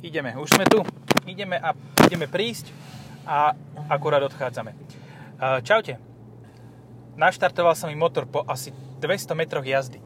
Ideme, 0.00 0.36
už 0.36 0.48
sme 0.56 0.64
tu. 0.64 0.80
Ideme 1.28 1.60
a 1.60 1.76
ideme 2.08 2.24
prísť 2.24 2.72
a 3.28 3.52
akurát 3.86 4.24
odchádzame. 4.24 4.72
Čaute. 5.62 6.00
Naštartoval 7.20 7.76
sa 7.76 7.84
mi 7.86 7.96
motor 7.96 8.24
po 8.24 8.40
asi 8.48 8.72
200 9.00 9.36
metroch 9.36 9.66
jazdy. 9.66 10.00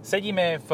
Sedíme 0.00 0.58
v 0.64 0.70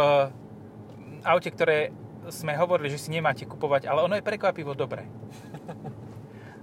aute, 1.26 1.50
ktoré 1.50 1.90
sme 2.30 2.54
hovorili, 2.54 2.92
že 2.92 3.00
si 3.00 3.08
nemáte 3.10 3.48
kupovať, 3.48 3.88
ale 3.88 4.04
ono 4.04 4.14
je 4.14 4.24
prekvapivo 4.24 4.76
dobré. 4.76 5.08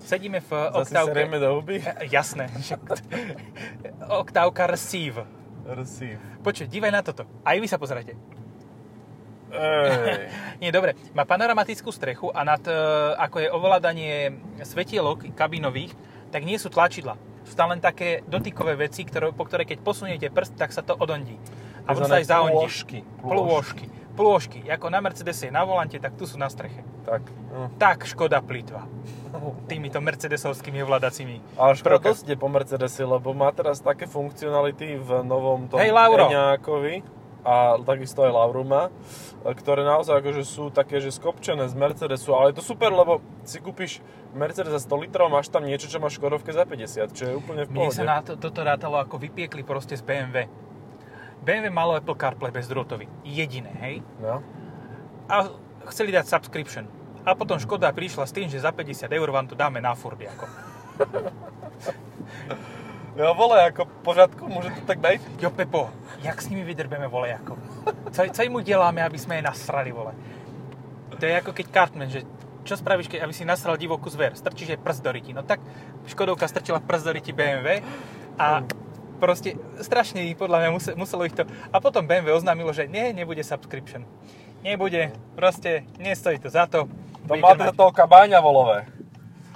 Sedíme 0.06 0.38
v 0.38 0.52
Zase 0.54 0.94
oktávke... 0.94 1.10
serieme 1.12 1.38
do 1.42 1.50
huby? 1.58 1.82
E, 1.82 2.06
Jasné. 2.14 2.46
Oktávka 4.22 4.70
Receive. 4.70 5.26
Receive. 5.66 6.22
Počuj, 6.46 6.70
dívaj 6.70 6.94
na 6.94 7.02
toto. 7.02 7.26
Aj 7.42 7.58
vy 7.58 7.66
sa 7.66 7.82
pozrite. 7.82 8.14
Nie, 10.62 10.70
dobre. 10.72 10.98
Má 11.14 11.24
panoramatickú 11.24 11.90
strechu 11.92 12.32
a 12.32 12.44
nad, 12.44 12.62
e, 12.66 12.74
ako 13.20 13.38
je 13.40 13.50
ovládanie 13.52 14.14
svetielok 14.64 15.32
kabinových, 15.36 15.94
tak 16.32 16.44
nie 16.44 16.58
sú 16.60 16.68
tlačidla. 16.74 17.16
Sú 17.46 17.54
tam 17.54 17.70
len 17.70 17.80
také 17.80 18.26
dotykové 18.26 18.74
veci, 18.74 19.06
ktoré, 19.06 19.30
po 19.30 19.46
ktoré 19.46 19.64
keď 19.70 19.86
posuniete 19.86 20.28
prst, 20.34 20.58
tak 20.58 20.74
sa 20.74 20.82
to 20.82 20.98
odondí. 20.98 21.38
A 21.86 21.94
potom 21.94 22.10
sa 22.10 22.18
aj 22.18 22.26
zaondí. 22.26 22.66
Plôžky. 22.66 23.00
Plôžky. 23.22 23.86
Plôžky. 24.16 24.60
Ako 24.72 24.90
na 24.90 25.04
Mercedese 25.04 25.52
je 25.52 25.54
na 25.54 25.62
volante, 25.68 26.00
tak 26.02 26.16
tu 26.18 26.26
sú 26.26 26.40
na 26.40 26.50
streche. 26.50 26.82
Tak. 27.06 27.22
No. 27.54 27.70
Tak 27.78 28.10
škoda 28.10 28.42
plýtva. 28.42 28.88
Týmito 29.70 30.02
mercedesovskými 30.02 30.82
ovládacími. 30.82 31.60
Ale 31.60 31.78
škoda 31.78 32.16
ide 32.16 32.36
po 32.40 32.50
Mercedese, 32.50 33.06
lebo 33.06 33.36
má 33.38 33.54
teraz 33.54 33.84
také 33.84 34.10
funkcionality 34.10 34.98
v 34.98 35.10
novom 35.22 35.70
tom 35.70 35.78
Hej, 35.78 35.94
Lauro. 35.94 36.32
Eňákovi 36.32 37.06
a 37.46 37.78
takisto 37.86 38.26
aj 38.26 38.34
Lauru 38.34 38.66
má, 38.66 38.90
ktoré 39.46 39.86
naozaj 39.86 40.18
akože 40.18 40.42
sú 40.42 40.74
také, 40.74 40.98
že 40.98 41.14
skopčené 41.14 41.70
z 41.70 41.78
Mercedesu, 41.78 42.34
ale 42.34 42.52
je 42.52 42.58
to 42.58 42.66
super, 42.66 42.90
lebo 42.90 43.22
si 43.46 43.62
kúpiš 43.62 44.02
Mercedes 44.34 44.74
za 44.74 44.82
100 44.90 45.06
litrov, 45.06 45.30
máš 45.30 45.54
tam 45.54 45.62
niečo, 45.62 45.86
čo 45.86 46.02
máš 46.02 46.18
Škodovke 46.18 46.50
za 46.50 46.66
50, 46.66 47.14
čo 47.14 47.24
je 47.30 47.34
úplne 47.38 47.64
v 47.64 47.70
Mne 47.70 47.80
pohode. 47.86 47.96
sa 47.96 48.04
na 48.04 48.20
to, 48.26 48.34
toto 48.36 48.66
rátalo 48.66 48.98
ako 48.98 49.22
vypiekli 49.22 49.62
proste 49.62 49.94
z 49.94 50.02
BMW. 50.02 50.50
BMW 51.46 51.70
malo 51.70 51.94
Apple 51.94 52.18
CarPlay 52.18 52.50
bezdrôtový. 52.50 53.06
Jediné, 53.22 53.70
hej? 53.86 53.96
No. 54.18 54.42
A 55.30 55.54
chceli 55.94 56.10
dať 56.10 56.26
subscription. 56.26 56.90
A 57.22 57.38
potom 57.38 57.62
Škoda 57.62 57.94
prišla 57.94 58.26
s 58.26 58.34
tým, 58.34 58.50
že 58.50 58.58
za 58.58 58.74
50 58.74 59.14
eur 59.14 59.30
vám 59.30 59.46
to 59.46 59.54
dáme 59.54 59.78
na 59.78 59.94
furt. 59.94 60.18
Ako. 60.18 60.46
Jo, 63.16 63.32
vole, 63.32 63.56
ako 63.64 63.88
v 63.88 64.00
pořádku, 64.04 64.44
môže 64.52 64.76
to 64.76 64.84
tak 64.84 65.00
dať? 65.00 65.24
Jo, 65.40 65.48
Pepo, 65.48 65.88
jak 66.20 66.36
s 66.36 66.52
nimi 66.52 66.68
vydrbeme, 66.68 67.08
vole, 67.08 67.32
ako? 67.32 67.56
Co, 68.12 68.22
co 68.32 68.42
im 68.44 68.56
uděláme, 68.56 69.00
aby 69.04 69.16
sme 69.16 69.40
je 69.40 69.48
nasrali, 69.48 69.92
vole? 69.96 70.12
To 71.16 71.24
je 71.24 71.32
ako 71.32 71.56
keď 71.56 71.66
Cartman, 71.72 72.12
že 72.12 72.28
čo 72.68 72.76
spravíš, 72.76 73.08
keď, 73.08 73.24
aby 73.24 73.32
si 73.32 73.48
nasral 73.48 73.80
divokú 73.80 74.12
zver? 74.12 74.36
Strčíš 74.36 74.76
jej 74.76 74.80
prst 74.82 75.00
do 75.00 75.16
ryti. 75.16 75.32
No 75.32 75.48
tak 75.48 75.64
Škodovka 76.12 76.44
strčila 76.50 76.84
prst 76.84 77.06
do 77.08 77.12
ryti 77.16 77.32
BMW 77.32 77.80
a 78.36 78.66
proste 79.22 79.56
strašne 79.80 80.28
ich, 80.28 80.36
podľa 80.36 80.66
mňa 80.66 80.70
muselo, 80.76 80.96
muselo 81.00 81.24
ich 81.24 81.32
to... 81.32 81.48
A 81.72 81.80
potom 81.80 82.04
BMW 82.04 82.36
oznámilo, 82.36 82.76
že 82.76 82.90
nie, 82.92 83.16
nebude 83.16 83.46
subscription. 83.48 84.04
Nebude, 84.60 85.14
proste 85.38 85.88
nestojí 86.02 86.42
to 86.42 86.50
za 86.52 86.68
to. 86.68 86.90
To 87.30 87.34
máte 87.38 87.64
za 87.64 87.72
toho 87.72 87.96
kabáňa 87.96 88.44
volové. 88.44 88.90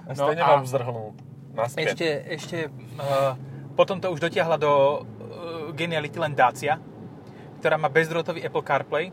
A 0.08 0.16
No 0.16 0.32
stejne 0.32 0.44
a- 0.46 0.50
vám. 0.56 0.64
Naspäť. 1.60 1.86
Ešte, 1.92 2.08
ešte 2.30 2.58
uh, 3.02 3.34
potom 3.80 3.96
to 4.04 4.12
už 4.12 4.20
dotiahla 4.20 4.60
do 4.60 4.68
uh, 4.68 5.72
geniality 5.72 6.20
len 6.20 6.36
Dacia, 6.36 6.76
ktorá 7.64 7.80
má 7.80 7.88
bezdrôtový 7.88 8.44
Apple 8.44 8.60
CarPlay 8.60 9.08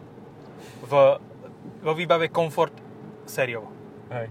v, 0.83 0.92
vo 1.86 1.92
výbave 1.95 2.27
Comfort 2.34 2.75
sériovo. 3.31 3.70
Hej. 4.11 4.27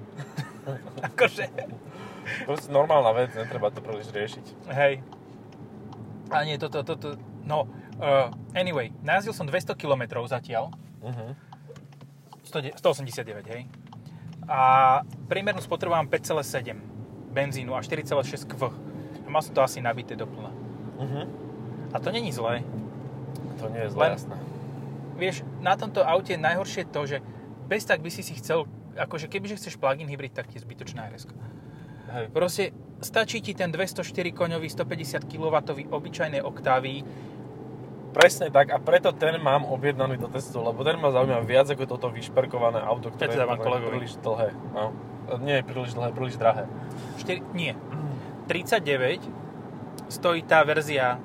Akože, 1.07 1.47
Proste 2.43 2.67
normálna 2.67 3.15
vec, 3.15 3.31
netreba 3.31 3.71
to 3.71 3.79
príliš 3.79 4.11
riešiť. 4.11 4.45
hej. 4.75 4.99
A 6.33 6.41
nie, 6.43 6.59
toto, 6.59 6.83
toto, 6.83 7.15
no, 7.47 7.69
uh, 8.03 8.27
anyway, 8.51 8.91
najazdil 9.07 9.31
som 9.31 9.47
200 9.47 9.71
km 9.79 10.19
zatiaľ, 10.27 10.75
Uh-huh. 11.05 11.37
100 12.49 12.81
189, 12.81 13.45
hej. 13.45 13.69
A 14.49 15.01
priemernú 15.29 15.61
spotrebu 15.61 15.93
mám 15.93 16.09
5,7 16.09 16.73
benzínu 17.29 17.77
a 17.77 17.85
4,6 17.85 18.49
kV. 18.49 18.73
Mal 19.35 19.43
som 19.43 19.51
to 19.51 19.59
asi 19.59 19.83
nabité 19.83 20.15
doplna. 20.15 20.47
Uh-huh. 20.95 21.27
A 21.91 21.99
to 21.99 22.07
není 22.07 22.31
zlé. 22.31 22.63
To 23.59 23.67
nie 23.67 23.83
je 23.83 23.91
zle, 23.91 23.99
Len- 24.07 24.15
jasné. 24.15 24.35
Vieš, 25.19 25.43
na 25.59 25.75
tomto 25.75 25.99
aute 26.07 26.35
je 26.35 26.39
najhoršie 26.39 26.87
to, 26.87 27.03
že 27.03 27.19
bez 27.67 27.83
tak 27.83 27.99
by 27.99 28.07
si 28.07 28.23
si 28.23 28.31
chcel, 28.39 28.63
akože 28.95 29.27
kebyže 29.27 29.59
chceš 29.59 29.75
plug-in 29.75 30.07
hybrid, 30.07 30.31
tak 30.31 30.47
je 30.55 30.63
zbytočná 30.63 31.11
rs 31.11 31.27
Hej. 32.15 32.31
Proste 32.31 32.71
stačí 33.03 33.43
ti 33.43 33.51
ten 33.51 33.75
204 33.75 34.07
koňový 34.31 34.71
150 34.71 35.27
kW 35.27 35.55
obyčajnej 35.91 36.39
oktávy. 36.39 37.03
Presne 38.15 38.47
tak 38.47 38.71
a 38.71 38.79
preto 38.79 39.11
ten 39.11 39.35
mám 39.43 39.67
objednaný 39.67 40.15
do 40.15 40.31
testu, 40.31 40.63
lebo 40.63 40.79
ten 40.87 40.95
ma 40.95 41.11
zaujíma 41.11 41.43
viac 41.43 41.67
ako 41.67 41.83
toto 41.91 42.07
vyšperkované 42.07 42.79
auto, 42.79 43.11
ktoré 43.11 43.35
teda 43.35 43.51
je 43.51 43.83
príliš 43.83 44.15
dlhé. 44.23 44.55
No. 44.71 44.95
Nie 45.43 45.59
je 45.59 45.63
príliš 45.67 45.91
dlhé, 45.91 46.15
príliš 46.15 46.39
drahé. 46.39 46.71
4, 47.19 47.43
nie. 47.51 47.75
39 48.47 49.21
stojí 50.09 50.43
tá 50.45 50.61
verzia 50.63 51.17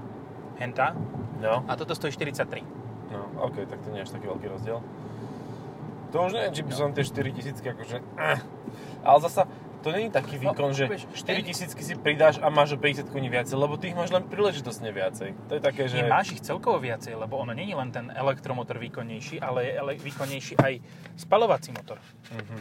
henta 0.58 0.96
No. 1.40 1.64
a 1.64 1.72
toto 1.76 1.96
stojí 1.96 2.12
43. 2.12 2.60
No, 3.10 3.48
ok, 3.48 3.64
tak 3.64 3.80
to 3.80 3.88
nie 3.90 4.04
je 4.04 4.04
až 4.04 4.12
taký 4.12 4.28
veľký 4.28 4.46
rozdiel. 4.52 4.78
To 6.12 6.16
už 6.28 6.36
neviem, 6.36 6.52
či 6.52 6.62
by 6.66 6.72
som 6.76 6.92
tie 6.92 7.00
4000 7.00 7.64
akože... 7.64 7.96
Eh. 8.20 8.38
Ale 9.00 9.18
zasa, 9.24 9.48
to 9.80 9.88
není 9.88 10.12
taký 10.12 10.36
No, 10.36 10.52
výkon, 10.52 10.76
že 10.76 10.84
vieš, 10.84 11.08
4000 11.16 11.72
si 11.72 11.94
pridáš 11.96 12.36
a 12.44 12.52
máš 12.52 12.76
o 12.76 12.78
50 12.78 13.08
koní 13.08 13.32
viacej, 13.32 13.56
lebo 13.56 13.80
tých 13.80 13.96
máš 13.96 14.12
len 14.12 14.28
príležitosne 14.28 14.92
viacej. 14.92 15.32
To 15.48 15.52
je 15.56 15.62
také, 15.64 15.88
že... 15.88 16.04
Nie, 16.04 16.12
máš 16.12 16.36
ich 16.36 16.44
celkovo 16.44 16.76
viacej, 16.76 17.16
lebo 17.16 17.40
ono 17.40 17.56
není 17.56 17.72
len 17.72 17.88
ten 17.88 18.12
elektromotor 18.12 18.76
výkonnejší, 18.76 19.40
ale 19.40 19.64
je 19.64 19.72
ele- 19.80 19.96
výkonnejší 19.96 20.60
aj 20.60 20.72
spalovací 21.16 21.72
motor. 21.72 21.96
Mhm. 22.36 22.56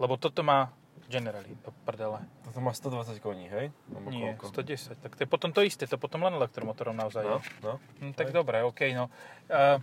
Lebo 0.00 0.16
toto 0.16 0.40
má 0.40 0.72
Generali, 1.06 1.54
do 1.62 1.70
prdele. 1.86 2.18
Toto 2.42 2.58
má 2.58 2.74
120 2.74 3.22
koní, 3.22 3.46
hej? 3.46 3.70
Alebo 3.94 4.10
Nie, 4.10 4.34
koľko? 4.34 4.66
110. 4.66 4.98
Tak 4.98 5.12
to 5.14 5.20
je 5.22 5.28
potom 5.30 5.50
to 5.54 5.62
isté, 5.62 5.86
to 5.86 5.94
potom 5.98 6.26
len 6.26 6.34
elektromotorom 6.34 6.98
naozaj 6.98 7.22
No, 7.22 7.38
je. 7.38 7.50
no. 7.62 7.72
Hm, 8.02 8.12
tak 8.18 8.30
Hej. 8.30 8.34
dobre, 8.34 8.66
OK, 8.66 8.80
no. 8.90 9.06
Uh, 9.46 9.78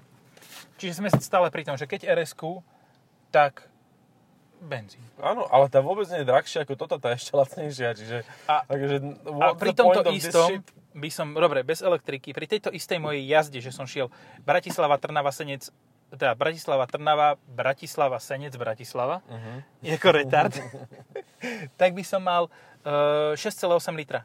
čiže 0.75 1.00
sme 1.00 1.07
stále 1.16 1.47
pri 1.47 1.63
tom, 1.63 1.79
že 1.79 1.88
keď 1.88 2.12
rs 2.19 2.35
tak 3.31 3.72
benzín. 4.63 5.03
Áno, 5.19 5.44
ale 5.51 5.67
tá 5.67 5.83
vôbec 5.83 6.07
nie 6.07 6.23
je 6.23 6.28
drahšia 6.28 6.63
ako 6.63 6.79
toto, 6.79 6.95
tá 7.00 7.12
je 7.16 7.19
ešte 7.19 7.33
lacnejšia, 7.35 7.89
čiže... 8.00 8.17
A- 8.47 8.63
takže, 8.63 8.95
A 9.44 9.45
pri 9.59 9.72
tomto 9.75 10.07
istom 10.16 10.63
by 10.95 11.09
som, 11.12 11.35
dobre, 11.35 11.67
bez 11.67 11.83
elektriky, 11.83 12.31
pri 12.31 12.47
tejto 12.47 12.72
istej 12.72 13.00
mojej 13.01 13.23
jazde, 13.28 13.59
že 13.59 13.75
som 13.75 13.83
šiel 13.83 14.07
Bratislava, 14.47 14.95
Trnava, 14.95 15.35
Senec, 15.35 15.67
teda 16.13 16.34
Bratislava, 16.34 16.85
Trnava, 16.85 17.35
Bratislava, 17.44 18.18
Senec, 18.18 18.53
Bratislava, 18.53 19.19
Mhm. 19.25 19.53
je 19.85 19.91
ako 19.91 20.09
retard, 20.12 20.53
tak 21.79 21.91
by 21.91 22.01
som 22.01 22.19
mal 22.19 22.47
uh, 22.81 23.34
6,8 23.34 23.68
litra. 23.94 24.24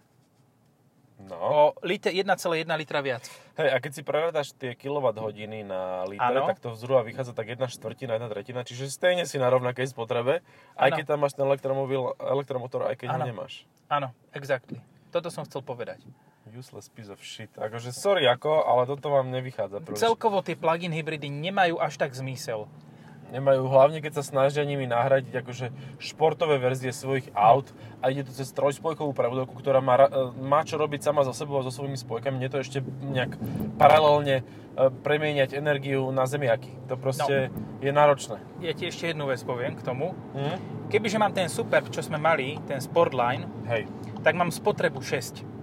No. 1.19 1.35
O 1.35 1.53
liter, 1.83 2.15
1,1 2.15 2.31
litra 2.71 3.01
viac. 3.01 3.27
Hej, 3.57 3.69
a 3.69 3.77
keď 3.77 3.91
si 3.91 4.03
prerátaš 4.03 4.55
tie 4.55 4.73
kWh 4.73 5.35
na 5.61 6.07
litre, 6.07 6.23
Áno. 6.31 6.47
tak 6.47 6.63
to 6.63 6.73
zhruba 6.73 7.03
vychádza 7.03 7.35
tak 7.35 7.51
jedna 7.51 7.67
štvrtina, 7.67 8.15
jedna 8.15 8.31
tretina, 8.31 8.61
čiže 8.63 8.87
stejne 8.87 9.27
si 9.27 9.35
na 9.35 9.51
rovnakej 9.51 9.91
spotrebe, 9.91 10.47
aj 10.73 10.89
Áno. 10.89 10.95
keď 10.95 11.05
tam 11.05 11.19
máš 11.19 11.35
ten 11.35 11.43
elektromobil, 11.43 12.15
elektromotor, 12.17 12.87
aj 12.87 12.97
keď 12.97 13.07
ho 13.09 13.19
Áno. 13.19 13.27
nemáš. 13.27 13.67
Áno, 13.89 14.15
exactly. 14.31 14.79
Toto 15.11 15.27
som 15.27 15.43
chcel 15.43 15.59
povedať. 15.61 15.99
Useless 16.55 16.89
piece 16.89 17.13
of 17.13 17.21
shit. 17.21 17.53
Akože 17.57 17.93
sorry 17.93 18.25
ako, 18.25 18.65
ale 18.65 18.89
toto 18.89 19.13
vám 19.13 19.29
nevychádza 19.29 19.85
príliš. 19.85 20.01
Celkovo 20.01 20.41
tie 20.41 20.57
plug-in 20.57 20.93
hybridy 20.95 21.29
nemajú 21.29 21.77
až 21.77 22.01
tak 22.01 22.17
zmysel. 22.17 22.71
Nemajú, 23.29 23.69
hlavne 23.69 24.01
keď 24.01 24.21
sa 24.21 24.25
snažia 24.25 24.65
nimi 24.65 24.89
nahradiť 24.89 25.45
akože 25.45 25.67
športové 26.01 26.57
verzie 26.57 26.97
svojich 26.97 27.29
aut 27.37 27.69
a 28.01 28.09
ide 28.09 28.25
to 28.25 28.33
cez 28.33 28.49
trojspojkovú 28.57 29.13
prevodovku, 29.13 29.53
ktorá 29.61 29.85
má, 29.85 30.01
e, 30.01 30.33
má 30.41 30.65
čo 30.65 30.81
robiť 30.81 31.05
sama 31.05 31.29
so 31.29 31.37
sebou 31.37 31.61
a 31.61 31.67
so 31.69 31.69
svojimi 31.69 32.01
spojkami. 32.01 32.41
Nie 32.41 32.49
to 32.49 32.65
ešte 32.65 32.81
nejak 33.05 33.37
paralelne 33.77 34.41
e, 34.41 34.45
premieňať 35.05 35.53
energiu 35.61 36.09
na 36.09 36.25
zemiaky. 36.25 36.73
To 36.89 36.97
proste 36.97 37.53
je 37.85 37.93
náročné. 37.93 38.41
Ja 38.65 38.73
ti 38.73 38.89
ešte 38.89 39.13
jednu 39.13 39.29
vec 39.29 39.45
poviem 39.45 39.77
k 39.77 39.85
tomu. 39.85 40.17
Hm? 40.33 40.89
Kebyže 40.89 41.21
mám 41.21 41.37
ten 41.37 41.53
Superb, 41.53 41.93
čo 41.93 42.01
sme 42.01 42.17
mali, 42.17 42.57
ten 42.65 42.81
Sportline, 42.81 43.45
Hej. 43.69 43.93
tak 44.25 44.41
mám 44.41 44.49
spotrebu 44.49 45.05
6. 45.05 45.58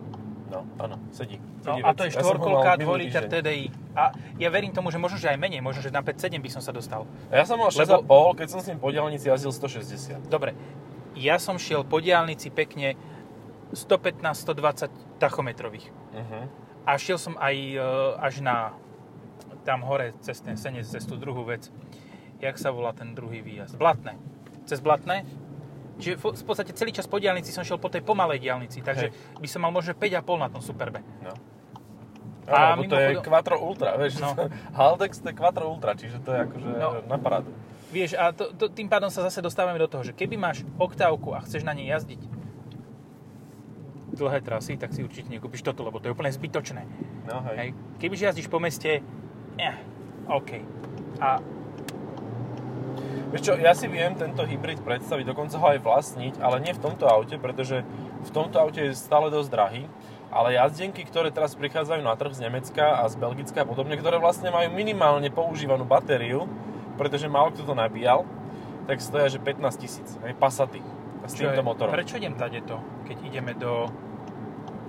No, 0.46 0.62
áno, 0.78 1.02
sedí. 1.10 1.42
No, 1.66 1.74
sedí 1.74 1.82
a 1.82 1.90
vec. 1.90 1.98
to 1.98 2.02
je 2.06 2.12
Ja 2.14 2.22
štvorkolka, 2.22 2.70
2 2.78 2.82
minulý 2.86 3.10
liter 3.10 3.26
týždeň. 3.26 3.42
TDI. 3.42 3.66
A 3.98 4.04
ja 4.38 4.50
verím 4.54 4.72
tomu, 4.72 4.94
že 4.94 5.02
možno, 5.02 5.18
že 5.18 5.34
aj 5.34 5.38
menej, 5.42 5.62
možno, 5.66 5.82
že 5.82 5.90
na 5.90 6.06
5-7 6.06 6.38
by 6.38 6.50
som 6.54 6.62
sa 6.62 6.70
dostal. 6.70 7.10
A 7.34 7.42
ja 7.42 7.46
som 7.50 7.58
mal 7.58 7.74
6,5, 7.74 8.06
Lebo- 8.06 8.38
keď 8.38 8.48
som 8.54 8.60
s 8.62 8.66
ním 8.70 8.78
po 8.78 8.94
diaľnici 8.94 9.26
jazdil 9.26 9.50
160. 9.50 10.30
Dobre, 10.30 10.54
ja 11.18 11.42
som 11.42 11.58
šiel 11.58 11.82
po 11.82 11.98
diálnici 11.98 12.54
pekne 12.54 12.94
115-120 13.74 14.92
tachometrových. 15.18 15.90
Uh-huh. 16.14 16.46
A 16.86 16.92
šiel 17.02 17.18
som 17.18 17.34
aj 17.42 17.56
e, 17.56 17.82
až 18.22 18.46
na 18.46 18.78
tam 19.66 19.82
hore 19.82 20.14
cez 20.22 20.38
ten 20.46 20.54
senec, 20.56 20.86
cez 20.86 21.02
tú 21.10 21.18
druhú 21.18 21.42
vec. 21.42 21.74
jak 22.38 22.62
sa 22.62 22.70
volá 22.70 22.94
ten 22.94 23.18
druhý 23.18 23.42
výjazd? 23.42 23.80
Blatné. 23.82 24.20
Cez 24.70 24.78
Blatné. 24.84 25.26
Čiže 25.96 26.20
v 26.20 26.44
podstate 26.44 26.76
celý 26.76 26.92
čas 26.92 27.08
po 27.08 27.18
diálnici 27.18 27.56
som 27.56 27.64
šiel 27.64 27.80
po 27.80 27.88
tej 27.88 28.04
pomalej 28.04 28.44
diálnici, 28.44 28.84
takže 28.84 29.12
by 29.40 29.48
som 29.48 29.64
mal 29.64 29.72
možno 29.72 29.96
5,5 29.96 30.44
na 30.44 30.50
tom 30.52 30.60
Superbe. 30.60 31.00
No. 31.24 31.32
A 32.46 32.76
A 32.76 32.78
lebo 32.78 32.86
to 32.86 33.00
je 33.00 33.18
Quattro 33.24 33.58
Ultra, 33.58 33.98
vieš. 33.98 34.22
No. 34.22 34.36
Haldex 34.78 35.24
to 35.24 35.32
je 35.32 35.36
Quattro 35.36 35.66
Ultra, 35.66 35.96
čiže 35.98 36.22
to 36.22 36.30
je 36.30 36.40
akože 36.46 36.68
No. 36.78 37.02
na 37.08 37.18
parádu. 37.18 37.50
Vieš, 37.90 38.20
a 38.20 38.36
to, 38.36 38.52
to, 38.52 38.68
tým 38.70 38.92
pádom 38.92 39.08
sa 39.08 39.24
zase 39.24 39.40
dostávame 39.40 39.80
do 39.80 39.88
toho, 39.88 40.04
že 40.04 40.12
keby 40.12 40.36
máš 40.36 40.68
oktávku 40.76 41.32
a 41.32 41.40
chceš 41.42 41.64
na 41.64 41.72
nej 41.72 41.88
jazdiť 41.90 42.20
dlhé 44.16 44.40
trasy, 44.42 44.80
tak 44.80 44.96
si 44.96 45.04
určite 45.04 45.28
nekúpiš 45.28 45.60
toto, 45.60 45.84
lebo 45.84 46.00
to 46.00 46.08
je 46.08 46.16
úplne 46.16 46.32
zbytočné. 46.32 46.88
No 47.28 47.44
hej. 47.52 47.56
Hej. 47.56 47.70
Kebyže 48.00 48.24
jazdíš 48.32 48.48
po 48.48 48.64
meste, 48.64 49.04
eh, 49.60 49.76
OK. 50.32 50.64
A 51.20 51.40
Vieš 53.32 53.42
čo, 53.42 53.54
ja 53.60 53.76
si 53.76 53.92
viem 53.92 54.16
tento 54.16 54.46
hybrid 54.48 54.80
predstaviť, 54.82 55.26
dokonca 55.28 55.60
ho 55.60 55.68
aj 55.76 55.80
vlastniť, 55.84 56.34
ale 56.40 56.64
nie 56.64 56.72
v 56.72 56.82
tomto 56.82 57.06
aute, 57.10 57.36
pretože 57.36 57.84
v 58.24 58.32
tomto 58.32 58.58
aute 58.62 58.92
je 58.92 58.94
stále 58.96 59.28
dosť 59.30 59.50
drahý. 59.52 59.84
Ale 60.36 60.52
jazdenky, 60.58 61.08
ktoré 61.08 61.32
teraz 61.32 61.56
prichádzajú 61.56 62.02
na 62.04 62.12
trh 62.20 62.36
z 62.36 62.44
Nemecka 62.44 63.00
a 63.00 63.08
z 63.08 63.16
Belgicka 63.16 63.64
a 63.64 63.68
podobne, 63.68 63.96
ktoré 63.96 64.20
vlastne 64.20 64.52
majú 64.52 64.68
minimálne 64.74 65.32
používanú 65.32 65.88
batériu, 65.88 66.44
pretože 67.00 67.32
málo 67.32 67.56
kto 67.56 67.64
to 67.64 67.72
nabíjal, 67.72 68.28
tak 68.84 69.00
stoja, 69.00 69.32
že 69.32 69.40
15 69.40 69.80
tisíc, 69.80 70.10
aj 70.20 70.36
Passaty 70.36 70.84
s 71.24 71.34
týmto 71.40 71.64
motorom. 71.64 71.96
Prečo 71.96 72.20
idem 72.20 72.36
tady 72.36 72.62
to, 72.68 72.78
keď 73.08 73.18
ideme 73.26 73.54
do 73.56 73.90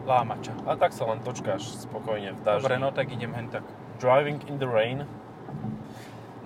Lámača? 0.06 0.54
A 0.66 0.74
tak 0.78 0.94
sa 0.94 1.08
len 1.08 1.22
točkáš 1.24 1.86
spokojne 1.88 2.36
v 2.36 2.40
daždi. 2.44 2.62
Dobre, 2.66 2.78
no 2.78 2.90
tak 2.90 3.10
idem 3.10 3.32
hen 3.34 3.48
tak. 3.50 3.64
Driving 3.98 4.42
in 4.46 4.60
the 4.60 4.68
rain. 4.68 5.08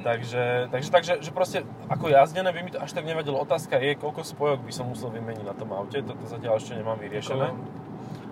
Takže, 0.01 0.69
takže, 0.69 0.91
takže 0.91 1.13
že 1.21 1.31
proste 1.31 1.59
ako 1.87 2.09
jazdené 2.09 2.49
by 2.49 2.61
mi 2.61 2.71
to 2.71 2.81
až 2.81 2.91
tak 2.91 3.05
nevadilo. 3.05 3.37
Otázka 3.37 3.77
je, 3.77 3.95
koľko 3.95 4.23
spojok 4.23 4.61
by 4.61 4.73
som 4.73 4.89
musel 4.89 5.09
vymeniť 5.09 5.45
na 5.45 5.53
tom 5.53 5.71
aute. 5.71 6.01
Toto 6.01 6.25
zatiaľ 6.25 6.57
ešte 6.57 6.73
nemám 6.75 6.97
vyriešené. 6.97 7.53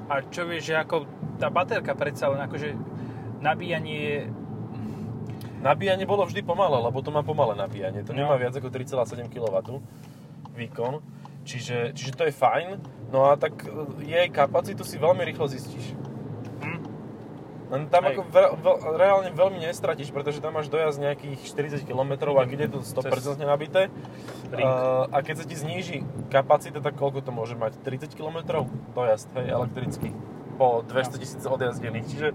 A 0.08 0.24
čo 0.24 0.48
vieš, 0.48 0.72
že 0.72 0.74
ako 0.74 1.04
tá 1.36 1.48
baterka 1.48 1.92
predsa 1.92 2.28
len 2.28 2.40
akože 2.40 2.72
nabíjanie 3.38 3.96
je... 3.96 4.18
Nabíjanie 5.58 6.06
bolo 6.06 6.22
vždy 6.22 6.40
pomalé, 6.40 6.78
lebo 6.78 7.02
to 7.02 7.10
má 7.10 7.20
pomalé 7.20 7.52
nabíjanie. 7.52 8.06
To 8.06 8.14
No. 8.14 8.24
nemá 8.24 8.38
viac 8.38 8.54
ako 8.54 8.70
3,7 8.70 9.26
kW 9.26 9.82
výkon. 10.54 11.02
Čiže, 11.42 11.92
čiže 11.92 12.12
to 12.14 12.24
je 12.24 12.32
fajn. 12.32 12.68
No 13.10 13.28
a 13.28 13.36
tak 13.36 13.64
e, 13.64 13.70
jej 14.04 14.28
kapacitu 14.28 14.84
si 14.84 14.96
veľmi 14.96 15.24
rýchlo 15.24 15.48
zistíš. 15.48 15.96
Len 17.68 17.84
tam 17.92 18.08
Hej. 18.08 18.16
ako 18.16 18.20
ve, 18.32 18.44
ve, 18.64 18.72
reálne 18.96 19.28
veľmi 19.28 19.60
nestratíš, 19.60 20.08
pretože 20.08 20.40
tam 20.40 20.56
máš 20.56 20.72
dojazd 20.72 21.04
nejakých 21.04 21.40
40 21.44 21.84
km 21.84 22.32
a 22.32 22.48
keď 22.48 22.58
je 22.64 22.70
to 22.72 22.78
100% 22.80 23.44
nabité. 23.44 23.92
Ring. 24.48 24.64
Uh, 24.64 25.04
a 25.12 25.20
keď 25.20 25.34
sa 25.40 25.44
ti 25.44 25.52
zníži 25.52 26.00
kapacita, 26.32 26.80
tak 26.80 26.96
koľko 26.96 27.20
to 27.20 27.28
môže 27.28 27.52
mať? 27.54 27.76
30 27.84 28.16
km 28.16 28.64
dojazd, 28.96 29.28
hej, 29.36 29.46
elektrický. 29.52 30.16
Po 30.56 30.80
200 30.80 31.20
tisíc 31.20 31.44
odjazdených. 31.44 32.08
Čiže 32.08 32.28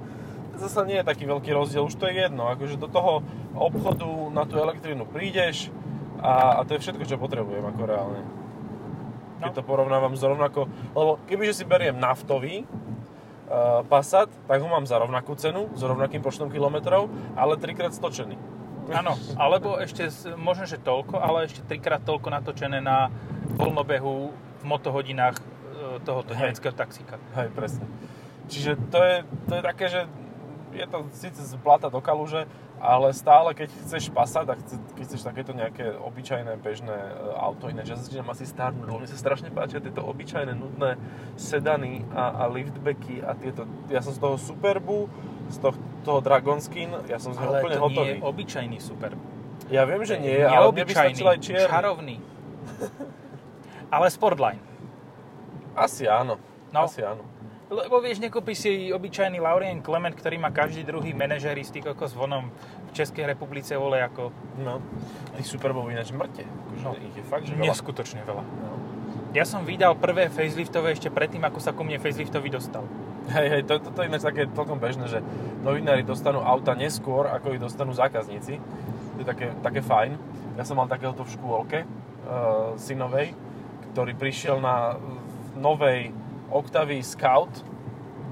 zase 0.54 0.86
nie 0.86 1.02
je 1.02 1.06
taký 1.06 1.26
veľký 1.26 1.50
rozdiel, 1.50 1.90
už 1.90 1.98
to 1.98 2.06
je 2.06 2.30
jedno. 2.30 2.46
Akože 2.54 2.78
do 2.78 2.86
toho 2.86 3.26
obchodu 3.58 4.06
na 4.30 4.46
tú 4.46 4.62
elektrínu 4.62 5.10
prídeš 5.10 5.74
a, 6.22 6.62
a 6.62 6.64
to 6.64 6.78
je 6.78 6.86
všetko, 6.86 7.04
čo 7.10 7.18
potrebujem 7.18 7.66
ako 7.66 7.82
reálne. 7.84 8.22
Keď 9.42 9.52
No. 9.52 9.58
to 9.60 9.64
porovnávam 9.66 10.16
s 10.16 10.24
rovnako, 10.24 10.72
lebo 10.96 11.20
kebyže 11.28 11.52
si 11.52 11.64
beriem 11.68 12.00
naftový, 12.00 12.64
Passat, 13.92 14.32
tak 14.48 14.64
ho 14.64 14.70
mám 14.72 14.88
za 14.88 14.98
rovnakú 14.98 15.36
cenu, 15.36 15.68
s 15.76 15.82
rovnakým 15.84 16.24
počtom 16.24 16.48
kilometrov, 16.48 17.12
ale 17.36 17.60
trikrát 17.60 17.92
stočený. 17.92 18.40
Áno, 18.92 19.16
alebo 19.40 19.80
ešte 19.80 20.12
možno, 20.36 20.68
že 20.68 20.82
toľko, 20.82 21.16
ale 21.16 21.48
ešte 21.48 21.64
trikrát 21.64 22.04
toľko 22.04 22.28
natočené 22.28 22.84
na 22.84 23.08
voľnobehu 23.56 24.16
v 24.60 24.64
motohodinách 24.68 25.40
e, 25.40 25.44
tohoto 26.04 26.36
nemeckého 26.36 26.76
taxíka. 26.76 27.16
Hej, 27.36 27.52
presne. 27.56 27.88
Čiže 28.52 28.76
to 28.92 29.00
je, 29.00 29.16
to 29.48 29.54
je 29.56 29.64
také, 29.64 29.86
že 29.88 30.02
je 30.76 30.86
to 30.90 31.08
síce 31.16 31.40
z 31.40 31.54
plata 31.64 31.88
do 31.88 32.04
kaluže, 32.04 32.50
ale 32.84 33.16
stále 33.16 33.56
keď 33.56 33.72
chceš 33.80 34.12
pasať 34.12 34.46
a 34.52 34.60
chce, 34.60 34.76
keď 34.94 35.04
chceš 35.08 35.24
takéto 35.24 35.56
nejaké 35.56 35.96
obyčajné 35.96 36.60
bežné 36.60 36.92
e, 36.92 37.12
auto, 37.34 37.72
ináč 37.72 37.90
ja 37.90 37.98
začínam 37.98 38.28
asi 38.28 38.44
starnúť, 38.44 38.84
lebo 38.84 39.00
mne 39.00 39.08
sa 39.08 39.16
strašne 39.16 39.48
páčia 39.50 39.80
tieto 39.80 40.04
obyčajné 40.04 40.52
nudné 40.52 41.00
sedany 41.34 42.04
a, 42.12 42.44
a 42.44 42.52
liftbacky 42.52 43.24
a 43.24 43.34
tieto, 43.34 43.64
ja 43.88 44.04
som 44.04 44.12
z 44.12 44.20
toho 44.20 44.36
Superbu, 44.36 45.08
z 45.48 45.58
toho, 45.64 45.74
toho 46.04 46.20
Dragonskin, 46.20 46.92
ja 47.08 47.18
som 47.18 47.32
z 47.32 47.40
neho 47.40 47.56
Ale 47.56 47.60
úplne 47.64 47.76
to 47.76 47.84
hotový. 47.88 48.04
nie 48.04 48.14
je 48.14 48.28
obyčajný 48.28 48.78
super. 48.78 49.12
Ja 49.72 49.88
viem, 49.88 50.04
že 50.04 50.20
nie, 50.20 50.44
ale 50.44 50.68
mne 50.70 50.84
by 50.84 50.94
aj 50.94 51.40
čierny. 51.40 51.72
čarovný. 51.72 52.16
ale 53.88 54.06
Sportline. 54.12 54.60
Asi 55.74 56.04
áno, 56.04 56.36
No. 56.70 56.86
asi 56.86 57.00
áno. 57.00 57.24
Lebo 57.74 57.98
vieš, 57.98 58.22
nekúpiš 58.22 58.58
si 58.60 58.72
obyčajný 58.88 59.42
Laurien 59.42 59.82
Clement, 59.82 60.14
ktorý 60.14 60.38
má 60.38 60.54
každý 60.54 60.86
druhý 60.86 61.10
manažeristý 61.12 61.82
kokos 61.82 62.14
vonom 62.14 62.54
v 62.86 62.92
Českej 62.94 63.26
republice 63.26 63.74
vole 63.74 63.98
ako 63.98 64.30
No, 64.62 64.78
tých 65.34 65.50
Superbov 65.50 65.90
ináč 65.90 66.14
mŕte. 66.14 66.46
Akože 66.46 66.86
No. 66.86 66.94
ich 66.94 67.18
je 67.18 67.26
fakt, 67.26 67.50
že 67.50 67.58
veľa. 67.58 67.66
neskutočne 67.66 68.22
veľa. 68.22 68.44
No. 68.46 68.72
Ja 69.34 69.50
som 69.50 69.66
vydal 69.66 69.98
prvé 69.98 70.30
faceliftové 70.30 70.94
ešte 70.94 71.10
predtým, 71.10 71.42
ako 71.42 71.58
sa 71.58 71.74
ku 71.74 71.82
mne 71.82 71.98
faceliftový 71.98 72.54
dostal. 72.54 72.86
Hej, 73.34 73.48
hej, 73.50 73.62
to, 73.66 73.82
toto 73.82 74.04
je 74.04 74.06
ináč 74.06 74.22
také 74.22 74.46
celkom 74.46 74.78
bežné, 74.78 75.10
že 75.10 75.20
novinári 75.66 76.06
dostanú 76.06 76.46
auta 76.46 76.78
neskôr, 76.78 77.26
ako 77.26 77.58
ich 77.58 77.62
dostanú 77.64 77.90
zákazníci. 77.90 78.62
To 79.16 79.20
je 79.20 79.26
také, 79.26 79.50
také 79.66 79.82
fajn. 79.82 80.14
Ja 80.54 80.62
som 80.62 80.78
mal 80.78 80.86
takéhoto 80.86 81.26
v 81.26 81.34
škôlke, 81.34 81.80
uh, 81.82 82.78
synovej, 82.78 83.34
ktorý 83.90 84.14
prišiel 84.14 84.62
na 84.62 85.02
novej 85.58 86.14
Octavii 86.54 87.02
Scout 87.02 87.52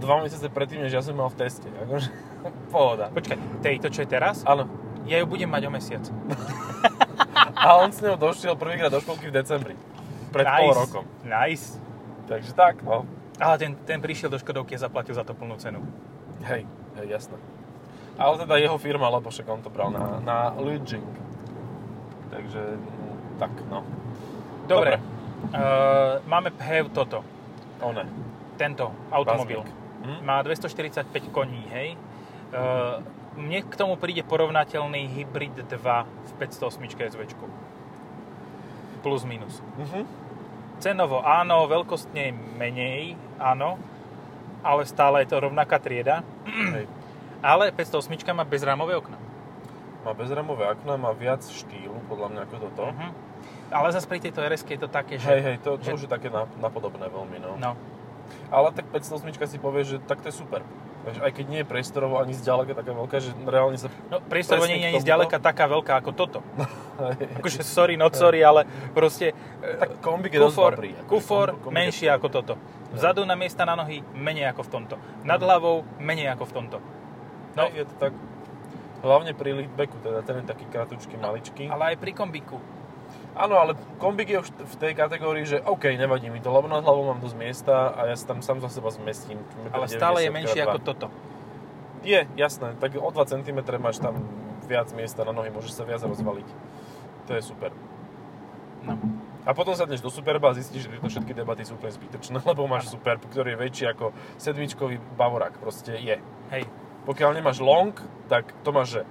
dva 0.02 0.26
mesiace 0.26 0.50
predtým, 0.50 0.82
než 0.82 0.98
ja 0.98 1.02
som 1.06 1.14
mal 1.14 1.30
v 1.30 1.38
teste. 1.46 1.70
Akože, 1.70 2.10
pohoda. 2.74 3.14
Počkaj, 3.14 3.38
tejto, 3.62 3.88
čo 3.94 4.04
je 4.04 4.10
teraz? 4.10 4.42
Áno. 4.50 4.66
Ja 5.06 5.22
ju 5.22 5.26
budem 5.30 5.50
mať 5.50 5.66
o 5.66 5.72
mesiac. 5.74 6.04
A 7.62 7.78
on 7.78 7.94
s 7.94 8.02
ňou 8.02 8.18
došiel 8.18 8.58
prvýkrát 8.58 8.90
do 8.90 9.02
školky 9.02 9.30
v 9.30 9.34
decembri. 9.34 9.78
Pred 10.34 10.46
nice. 10.46 10.62
pol 10.62 10.72
rokom. 10.74 11.04
Nice. 11.22 11.78
Takže 12.26 12.52
tak, 12.58 12.82
no. 12.82 13.06
Ale 13.38 13.58
ten, 13.58 13.74
ten 13.86 14.02
prišiel 14.02 14.30
do 14.30 14.38
Škodovky 14.38 14.78
a 14.78 14.86
zaplatil 14.86 15.18
za 15.18 15.26
to 15.26 15.34
plnú 15.34 15.58
cenu. 15.58 15.82
Hej, 16.46 16.66
hej, 16.98 17.08
jasné. 17.10 17.38
Ale 18.18 18.38
teda 18.38 18.62
jeho 18.62 18.78
firma, 18.78 19.10
lebo 19.10 19.34
však 19.34 19.50
on 19.50 19.62
to 19.66 19.74
bral 19.74 19.90
na, 19.90 20.22
na 20.22 20.38
leasing. 20.62 21.06
Takže, 22.30 22.62
mm, 22.78 23.42
tak, 23.42 23.54
no. 23.70 23.82
Dobre. 24.70 25.02
Uh, 25.52 26.22
máme 26.30 26.54
PHEV 26.54 26.94
toto. 26.94 27.26
One. 27.82 28.06
Tento 28.56 28.94
automobil. 29.10 29.66
Hm? 30.06 30.26
Má 30.26 30.42
240 30.42 31.06
koní, 31.34 31.66
hej. 31.74 31.98
Uh, 32.52 33.02
mne 33.38 33.64
k 33.64 33.74
tomu 33.74 33.96
príde 33.96 34.22
porovnateľný 34.28 35.08
Hybrid 35.08 35.66
2 35.66 35.72
v 35.74 36.32
508 36.38 36.84
SV. 37.16 37.22
Plus 39.02 39.22
minus. 39.26 39.64
Mhm. 39.78 40.04
Cenovo 40.82 41.22
áno, 41.22 41.70
veľkostne 41.70 42.34
menej, 42.58 43.14
áno, 43.38 43.78
ale 44.66 44.82
stále 44.90 45.22
je 45.22 45.30
to 45.30 45.38
rovnaká 45.46 45.78
trieda. 45.78 46.26
Hej. 46.46 46.90
Ale 47.42 47.74
508 47.74 48.38
má 48.38 48.46
bezrámové 48.46 48.94
okna. 48.94 49.18
Má 50.06 50.14
bezramové 50.14 50.70
okna, 50.70 50.94
má 50.94 51.10
viac 51.10 51.42
štýlu, 51.42 51.98
podľa 52.06 52.28
mňa, 52.30 52.42
ako 52.46 52.56
toto. 52.70 52.84
Mhm. 52.94 53.10
Ale 53.72 53.88
zase 53.90 54.06
pri 54.06 54.20
tejto 54.20 54.40
rs 54.40 54.62
je 54.62 54.78
to 54.78 54.88
také, 54.88 55.16
že... 55.16 55.26
Hej, 55.26 55.42
hej, 55.42 55.56
to, 55.60 55.76
to 55.76 55.84
že- 55.86 55.96
už 55.96 56.02
je 56.06 56.12
také 56.12 56.28
na- 56.28 56.48
napodobné 56.60 57.08
veľmi, 57.08 57.38
no. 57.40 57.56
No, 57.56 57.72
Ale 58.52 58.72
tak 58.72 58.88
508 58.88 59.32
si 59.48 59.58
povie, 59.58 59.84
že 59.84 59.96
tak 60.02 60.20
to 60.20 60.28
je 60.28 60.36
super. 60.36 60.60
Vieš, 61.02 61.18
aj 61.18 61.32
keď 61.34 61.46
nie 61.48 61.60
je 61.60 61.68
priestorovo 61.68 62.22
ani 62.22 62.30
zďaleka 62.32 62.78
taká 62.78 62.94
veľká, 62.94 63.18
že 63.18 63.34
reálne 63.42 63.74
sa... 63.74 63.90
no 64.06 64.22
priestorovo 64.22 64.70
nie 64.70 64.78
je 64.78 64.88
ani 64.88 65.02
zďaleka 65.02 65.42
taká 65.42 65.66
veľká 65.66 65.98
ako 65.98 66.12
toto. 66.14 66.40
Akože 67.42 67.66
sorry, 67.66 67.98
not 67.98 68.14
sorry, 68.14 68.46
ale 68.46 68.70
proste... 68.94 69.34
Tak 69.58 69.98
kombik 69.98 70.30
je 70.30 70.40
kufor, 70.40 70.78
dobrý. 70.78 70.94
akože 70.94 71.10
kufor 71.10 71.48
kombi- 71.50 71.64
kombik 71.64 71.78
menší 71.82 72.06
ako 72.06 72.28
toto. 72.30 72.54
Vzadu 72.94 73.26
na 73.26 73.34
miesta 73.34 73.66
na 73.66 73.74
nohy 73.74 74.06
menej 74.14 74.52
ako 74.52 74.62
v 74.62 74.70
tomto. 74.70 74.96
Nad 75.24 75.40
hlavou 75.40 75.82
menej 75.98 76.30
ako 76.30 76.44
v 76.46 76.54
tomto. 76.54 76.78
No, 76.78 76.92
No, 77.58 77.64
je 77.68 77.84
to 77.84 77.96
tak. 77.98 78.14
Hlavne 79.02 79.34
pri 79.34 79.58
liftbacku, 79.58 79.98
teda 79.98 80.22
ten 80.22 80.40
je 80.40 80.46
taký 80.46 80.66
kratučký, 80.70 81.18
maličký. 81.18 81.64
ale 81.66 81.84
aj 81.92 81.98
pri 81.98 82.14
kombiku. 82.14 82.62
Áno, 83.32 83.56
ale 83.56 83.80
kombik 83.96 84.28
je 84.28 84.44
už 84.44 84.50
v 84.52 84.76
tej 84.76 84.92
kategórii, 84.92 85.48
že 85.48 85.64
OK, 85.64 85.88
nevadí 85.96 86.28
mi 86.28 86.44
to, 86.44 86.52
lebo 86.52 86.68
nad 86.68 86.84
hlavou 86.84 87.16
mám 87.16 87.24
dosť 87.24 87.38
miesta 87.40 87.96
a 87.96 88.12
ja 88.12 88.16
sa 88.20 88.36
tam 88.36 88.44
sám 88.44 88.60
za 88.60 88.68
seba 88.68 88.92
zmestím. 88.92 89.40
Ale 89.72 89.88
stále 89.88 90.28
je 90.28 90.30
90 90.30 90.36
menší 90.36 90.60
ako 90.68 90.80
toto. 90.84 91.08
Je, 92.04 92.28
jasné, 92.36 92.76
tak 92.82 93.00
o 93.00 93.08
2 93.08 93.32
cm 93.32 93.60
máš 93.80 94.04
tam 94.04 94.20
viac 94.68 94.92
miesta 94.92 95.24
na 95.24 95.32
nohy, 95.32 95.48
môžeš 95.48 95.80
sa 95.80 95.84
viac 95.88 96.04
rozvaliť. 96.04 96.48
To 97.30 97.32
je 97.38 97.42
super. 97.46 97.72
No. 98.84 99.00
A 99.42 99.58
potom 99.58 99.74
sadneš 99.74 100.06
do 100.06 100.14
Superba 100.14 100.54
a 100.54 100.58
zistíš, 100.58 100.86
že 100.86 100.90
tieto 100.94 101.10
všetky 101.10 101.34
debaty 101.34 101.66
sú 101.66 101.74
úplne 101.74 101.94
zbytočné, 101.98 102.46
lebo 102.52 102.70
máš 102.70 102.94
Superb, 102.94 103.24
ktorý 103.26 103.56
je 103.56 103.62
väčší 103.62 103.86
ako 103.90 104.14
sedmičkový 104.38 105.02
Bavorák, 105.18 105.58
proste 105.58 105.98
je. 105.98 106.22
Hej, 106.54 106.64
Pokiaľ 107.08 107.42
nemáš 107.42 107.64
long, 107.64 107.96
tak 108.30 108.54
to 108.62 108.70
máš, 108.70 109.00
že 109.00 109.02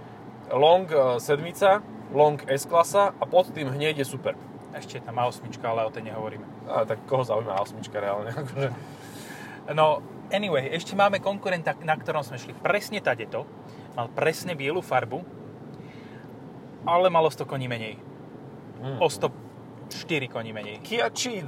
long 0.55 0.87
e, 0.87 1.19
sedmica 1.19 1.83
long 2.11 2.39
S-klasa 2.47 3.15
a 3.15 3.25
pod 3.25 3.51
tým 3.51 3.71
hneď 3.71 3.99
je 3.99 4.07
super. 4.07 4.35
Ešte 4.71 4.99
je 4.99 5.03
tam 5.03 5.19
A8, 5.19 5.43
ale 5.61 5.83
o 5.83 5.91
tej 5.91 6.07
nehovoríme. 6.07 6.47
A 6.67 6.87
tak 6.87 7.03
koho 7.05 7.23
zaujíma 7.23 7.59
A8 7.59 7.75
reálne? 7.93 8.31
Akože, 8.41 8.71
No, 9.71 10.03
anyway, 10.31 10.67
ešte 10.69 10.95
máme 10.95 11.19
konkurenta, 11.19 11.79
na 11.81 11.95
ktorom 11.95 12.23
sme 12.23 12.39
šli 12.39 12.55
presne 12.55 12.99
tadeto. 12.99 13.47
Mal 13.95 14.11
presne 14.11 14.55
bielu 14.55 14.79
farbu, 14.79 15.23
ale 16.83 17.07
malo 17.11 17.31
100 17.31 17.47
koní 17.47 17.69
menej. 17.69 17.95
mm. 18.83 18.99
O 18.99 19.07
104 19.07 19.31
koní 20.29 20.51
menej. 20.53 20.79
Kia 20.83 21.11
Ceed. 21.11 21.47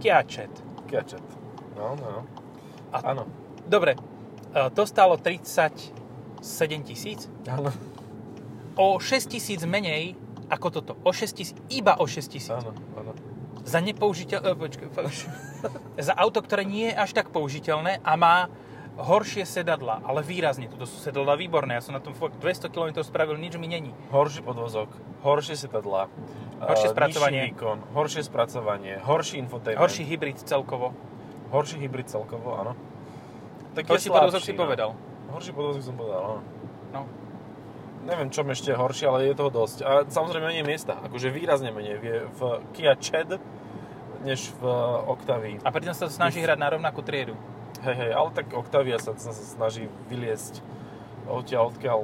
Kiačet. 0.00 0.52
Kia 0.88 1.04
Ceed. 1.04 1.24
No, 1.76 1.96
no, 1.96 2.06
no. 2.10 2.22
A- 2.92 3.12
Áno. 3.12 3.24
Dobre, 3.64 3.96
e, 4.52 4.60
to 4.74 4.84
stálo 4.84 5.16
37 5.16 5.92
tisíc. 6.84 7.28
Áno. 7.48 7.72
O 8.76 8.96
6 8.96 9.28
tisíc 9.28 9.60
menej 9.64 10.16
ako 10.48 10.68
toto. 10.68 10.92
O 11.04 11.12
6 11.12 11.32
tisíc, 11.32 11.56
iba 11.72 11.96
o 11.96 12.04
6 12.04 12.28
tisíc. 12.28 12.52
Áno, 12.52 12.76
áno. 12.96 13.12
Za 13.62 13.78
nepoužiteľ... 13.80 14.38
e, 14.42 14.50
počkaj, 14.58 14.88
za 16.10 16.14
auto, 16.18 16.42
ktoré 16.44 16.66
nie 16.66 16.90
je 16.90 16.94
až 16.98 17.10
tak 17.14 17.30
použiteľné 17.30 18.02
a 18.02 18.12
má 18.18 18.50
horšie 18.92 19.48
sedadla, 19.48 20.04
ale 20.04 20.20
výrazne. 20.20 20.68
Toto 20.68 20.84
sú 20.84 21.00
sedadla 21.00 21.32
výborné. 21.40 21.80
Ja 21.80 21.82
som 21.84 21.96
na 21.96 22.02
tom 22.04 22.12
fakt 22.12 22.36
200 22.36 22.68
km 22.68 23.00
spravil, 23.00 23.40
nič 23.40 23.56
mi 23.56 23.64
není. 23.64 23.96
Horší 24.12 24.44
podvozok, 24.44 24.92
horšie 25.24 25.56
sedadlá, 25.56 26.12
Horšie 26.60 26.88
eh, 26.90 26.94
spracovanie. 26.94 27.40
výkon, 27.56 27.78
horšie 27.96 28.22
spracovanie, 28.22 29.00
horší 29.00 29.40
infotainment, 29.40 29.80
Horší 29.80 30.04
hybrid 30.04 30.36
celkovo. 30.44 30.92
horší 31.48 31.80
hybrid 31.80 32.06
celkovo, 32.12 32.60
áno. 32.60 32.72
Tak 33.72 33.88
Horší 33.88 34.12
podvozok 34.12 34.42
si 34.44 34.52
no. 34.52 34.60
povedal. 34.60 34.90
Horší 35.32 35.50
podvozok 35.56 35.82
som 35.82 35.94
povedal, 35.96 36.20
áno. 36.20 36.40
No. 36.92 37.00
Neviem, 38.02 38.34
čom 38.34 38.50
ešte 38.50 38.74
horšie, 38.74 39.06
ale 39.06 39.30
je 39.30 39.38
toho 39.38 39.50
dosť. 39.50 39.78
A 39.86 39.90
samozrejme 40.10 40.50
menej 40.50 40.66
miesta, 40.66 40.98
akože 40.98 41.30
výrazne 41.30 41.70
menej 41.70 42.02
je 42.02 42.16
v 42.34 42.40
Kia 42.74 42.98
Ceed, 42.98 43.38
než 44.26 44.50
v 44.58 44.62
Octavii. 45.06 45.62
A 45.62 45.70
pritom 45.70 45.94
sa 45.94 46.10
to 46.10 46.12
snaží 46.14 46.42
hrať 46.42 46.58
na 46.58 46.68
rovnakú 46.74 47.02
triedu. 47.02 47.38
Hej, 47.82 47.96
hej, 47.98 48.10
ale 48.14 48.30
tak 48.34 48.50
Octavia 48.54 48.98
sa, 48.98 49.14
sa 49.14 49.30
snaží 49.34 49.86
vyliesť 50.10 50.62
odtiaľ, 51.30 51.70
odkiaľ 51.74 52.00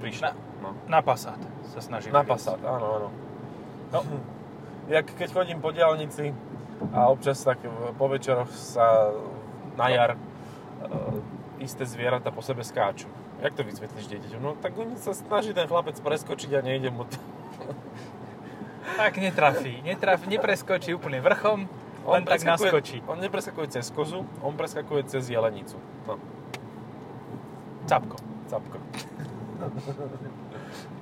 prišla. 0.00 0.30
No. 0.60 0.76
Na 0.88 1.00
Passat 1.00 1.40
sa 1.72 1.80
snaží. 1.80 2.08
Na 2.08 2.24
vyviesť. 2.24 2.56
Passat, 2.56 2.60
áno, 2.64 2.86
áno. 2.96 3.08
No, 3.90 4.00
Jak 4.90 5.06
keď 5.14 5.28
chodím 5.30 5.58
po 5.62 5.70
diálnici 5.70 6.34
a 6.90 7.12
občas 7.12 7.44
tak 7.44 7.60
po 7.94 8.06
večeroch 8.08 8.48
sa 8.50 9.12
na 9.76 9.86
jar 9.92 10.10
e, 10.16 10.18
isté 11.62 11.84
zvieratá 11.84 12.32
po 12.34 12.42
sebe 12.42 12.64
skáču. 12.66 13.06
Jak 13.40 13.52
to 13.56 13.62
vysvetlíš 13.64 14.06
dieťaťom? 14.06 14.40
No 14.40 14.52
tak 14.60 14.76
oni 14.76 15.00
sa 15.00 15.16
snaží 15.16 15.56
ten 15.56 15.64
chlapec 15.64 15.96
preskočiť 15.96 16.50
a 16.56 16.60
nejde 16.60 16.92
mu 16.92 17.08
to. 17.08 17.16
tak 19.00 19.16
netrafí. 19.16 19.80
netrafí. 19.80 20.28
Nepreskočí 20.28 20.92
úplne 20.92 21.24
vrchom, 21.24 21.64
len 22.04 22.22
tak 22.28 22.44
naskočí. 22.44 23.00
On 23.08 23.16
nepreskakuje 23.16 23.80
cez 23.80 23.88
kozu, 23.88 24.28
on 24.44 24.52
preskakuje 24.56 25.08
cez 25.08 25.32
jelenicu. 25.32 25.80
No, 26.04 26.20
Capko. 27.88 28.16
capko. 28.46 28.78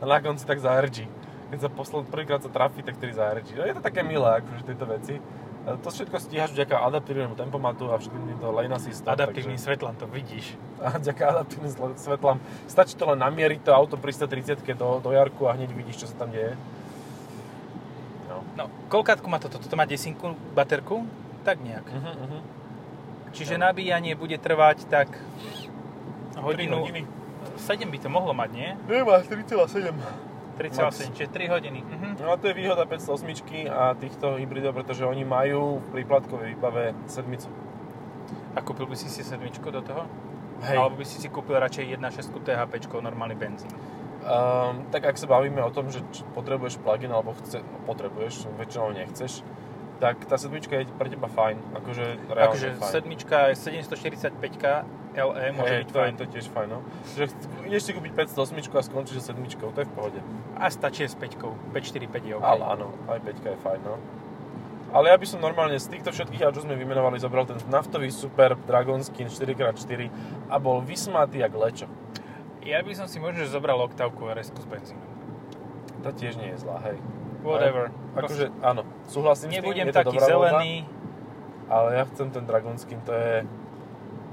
a 0.00 0.04
na 0.06 0.18
konci 0.22 0.46
tak 0.46 0.62
zahrčí. 0.62 1.10
Keď 1.48 1.58
sa 1.64 1.70
poslal, 1.72 2.04
prvýkrát 2.04 2.44
sa 2.44 2.52
trafí, 2.52 2.84
tak 2.84 3.00
tedy 3.00 3.16
zahrčí. 3.16 3.56
No 3.56 3.64
je 3.64 3.74
to 3.74 3.82
také 3.82 4.04
milé, 4.04 4.40
akože 4.40 4.62
tieto 4.68 4.84
veci. 4.84 5.16
To 5.76 5.88
všetko 5.92 6.16
stíhaš 6.16 6.56
vďaka 6.56 6.80
adaptívnemu 6.80 7.36
tempomatu 7.36 7.92
a 7.92 8.00
všetkým 8.00 8.24
týmto 8.32 8.48
lane 8.48 8.72
assistom. 8.72 9.12
Adaptívny 9.12 9.60
svetlám, 9.60 9.98
to 10.00 10.08
vidíš. 10.08 10.56
A 10.84 10.96
vďaka 10.96 11.22
adaptívnym 11.34 11.72
svetlám. 11.98 12.38
Stačí 12.70 12.94
to 12.94 13.04
len 13.10 13.18
namieriť 13.18 13.66
to 13.66 13.74
auto 13.74 13.98
pri 13.98 14.14
130 14.14 14.62
do, 14.78 15.02
do 15.02 15.10
jarku 15.10 15.50
a 15.50 15.58
hneď 15.58 15.74
vidíš, 15.74 16.06
čo 16.06 16.06
sa 16.06 16.24
tam 16.24 16.30
deje. 16.30 16.54
No. 18.30 18.46
No, 18.54 18.64
koľkátku 18.86 19.26
má 19.26 19.42
toto? 19.42 19.58
Toto 19.58 19.74
má 19.74 19.84
desinku 19.84 20.38
baterku? 20.54 21.02
Tak 21.42 21.58
nejak. 21.58 21.82
Uh-huh, 21.82 22.14
uh-huh. 22.14 22.42
Čiže 23.34 23.58
nabíjanie 23.58 24.14
bude 24.14 24.38
trvať 24.38 24.86
tak 24.86 25.10
hodinu... 26.38 26.86
hodiny. 26.86 27.02
7 27.58 27.90
by 27.90 27.98
to 27.98 28.08
mohlo 28.08 28.32
mať, 28.32 28.50
nie? 28.54 28.70
Nemá, 28.86 29.18
3,7. 29.20 30.27
3,8, 30.58 31.14
čiže 31.14 31.30
3 31.30 31.54
hodiny. 31.54 31.80
Mhm. 31.86 32.08
No 32.18 32.34
a 32.34 32.36
to 32.36 32.50
je 32.50 32.54
výhoda 32.58 32.82
508 32.82 33.70
a 33.70 33.94
týchto 33.94 34.34
hybridov, 34.34 34.74
pretože 34.74 35.06
oni 35.06 35.22
majú 35.22 35.78
v 35.78 36.02
príplatkovej 36.02 36.58
výbave 36.58 36.98
sedmicu. 37.06 37.46
A 38.52 38.60
kúpil 38.60 38.90
by 38.90 38.96
si 38.98 39.06
si 39.06 39.22
sedmičku 39.22 39.70
do 39.70 39.78
toho? 39.86 40.10
Hej. 40.66 40.74
Alebo 40.74 40.98
by 40.98 41.06
si 41.06 41.22
si 41.22 41.30
kúpil 41.30 41.54
radšej 41.62 41.94
1.6 41.94 42.34
THP, 42.42 42.72
normálny 42.98 43.38
benzín. 43.38 43.70
Um, 44.18 44.82
tak 44.90 45.06
ak 45.06 45.14
sa 45.14 45.30
bavíme 45.30 45.62
o 45.62 45.70
tom, 45.70 45.94
že 45.94 46.02
potrebuješ 46.34 46.82
plug-in, 46.82 47.14
alebo 47.14 47.38
chce, 47.38 47.62
potrebuješ, 47.86 48.50
väčšinou 48.58 48.90
nechceš, 48.90 49.46
tak 49.98 50.22
tá 50.24 50.38
sedmička 50.38 50.78
je 50.78 50.86
pre 50.94 51.10
teba 51.10 51.26
fajn, 51.26 51.56
akože 51.74 52.04
reálne 52.30 52.54
Akože 52.54 52.68
fajn. 52.78 52.90
sedmička 52.94 53.36
je 53.50 53.54
745 53.90 54.38
LE 55.18 55.44
môže 55.50 55.74
Hej, 55.74 55.80
byť 55.82 55.90
to, 55.90 55.98
fajn. 55.98 56.06
je, 56.06 56.18
to 56.18 56.24
tiež 56.30 56.46
fajn, 56.54 56.68
no. 56.70 56.78
Že 57.18 57.24
ideš 57.66 57.82
si 57.82 57.90
kúpiť 57.90 58.12
508 58.14 58.78
a 58.78 58.82
skončíš 58.86 59.16
so 59.18 59.34
sedmičkou, 59.34 59.74
to 59.74 59.82
je 59.82 59.86
v 59.90 59.92
pohode. 59.98 60.20
A 60.54 60.70
stačí 60.70 61.02
s 61.02 61.18
5 61.18 61.74
545 61.74 62.30
je 62.30 62.34
OK. 62.38 62.42
Ale 62.46 62.62
áno, 62.62 62.94
aj 63.10 63.18
5 63.26 63.42
je 63.42 63.58
fajn, 63.58 63.80
no. 63.82 63.98
Ale 64.88 65.12
ja 65.12 65.16
by 65.20 65.26
som 65.28 65.42
normálne 65.44 65.76
z 65.76 65.90
týchto 65.92 66.14
všetkých 66.14 66.48
čo 66.48 66.64
sme 66.64 66.72
vymenovali, 66.72 67.20
zobral 67.20 67.44
ten 67.44 67.60
naftový 67.68 68.08
super 68.08 68.56
Dragon 68.56 69.04
Skin 69.04 69.28
4x4 69.28 70.08
a 70.48 70.56
bol 70.56 70.80
vysmatý 70.80 71.44
jak 71.44 71.52
lečo. 71.52 71.86
Ja 72.64 72.80
by 72.80 72.92
som 72.96 73.04
si 73.10 73.20
možno 73.20 73.44
zobral 73.44 73.76
oktávku 73.84 74.28
rs 74.32 74.48
s 74.48 74.64
benzínom. 74.64 75.04
To 76.06 76.14
tiež 76.14 76.38
nie 76.40 76.54
je 76.54 76.62
zlá, 76.62 76.78
hej. 76.88 76.96
Whatever. 77.42 77.94
Akože, 78.18 78.50
áno, 78.60 78.82
súhlasím 79.06 79.54
Nebudem 79.54 79.86
s 79.88 79.94
tým, 79.94 79.94
je 79.94 79.94
taký 79.94 80.16
voľba, 80.18 80.26
zelený. 80.26 80.72
ale 81.70 81.88
ja 81.94 82.04
chcem 82.10 82.26
ten 82.34 82.44
Dragon 82.44 82.76
Skin, 82.76 83.00
to 83.06 83.12
je... 83.14 83.46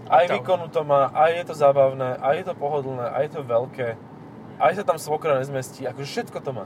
Aj 0.06 0.26
výkonu 0.30 0.70
to 0.70 0.86
má, 0.86 1.10
aj 1.14 1.32
je 1.34 1.44
to 1.50 1.54
zábavné, 1.58 2.18
aj 2.22 2.34
je 2.38 2.46
to 2.46 2.54
pohodlné, 2.54 3.10
aj 3.10 3.22
je 3.26 3.32
to 3.34 3.42
veľké, 3.42 3.88
aj 4.62 4.72
sa 4.78 4.84
tam 4.86 4.98
svokra 5.02 5.42
nezmestí, 5.42 5.86
akože 5.90 6.06
všetko 6.06 6.38
to 6.46 6.52
má. 6.54 6.66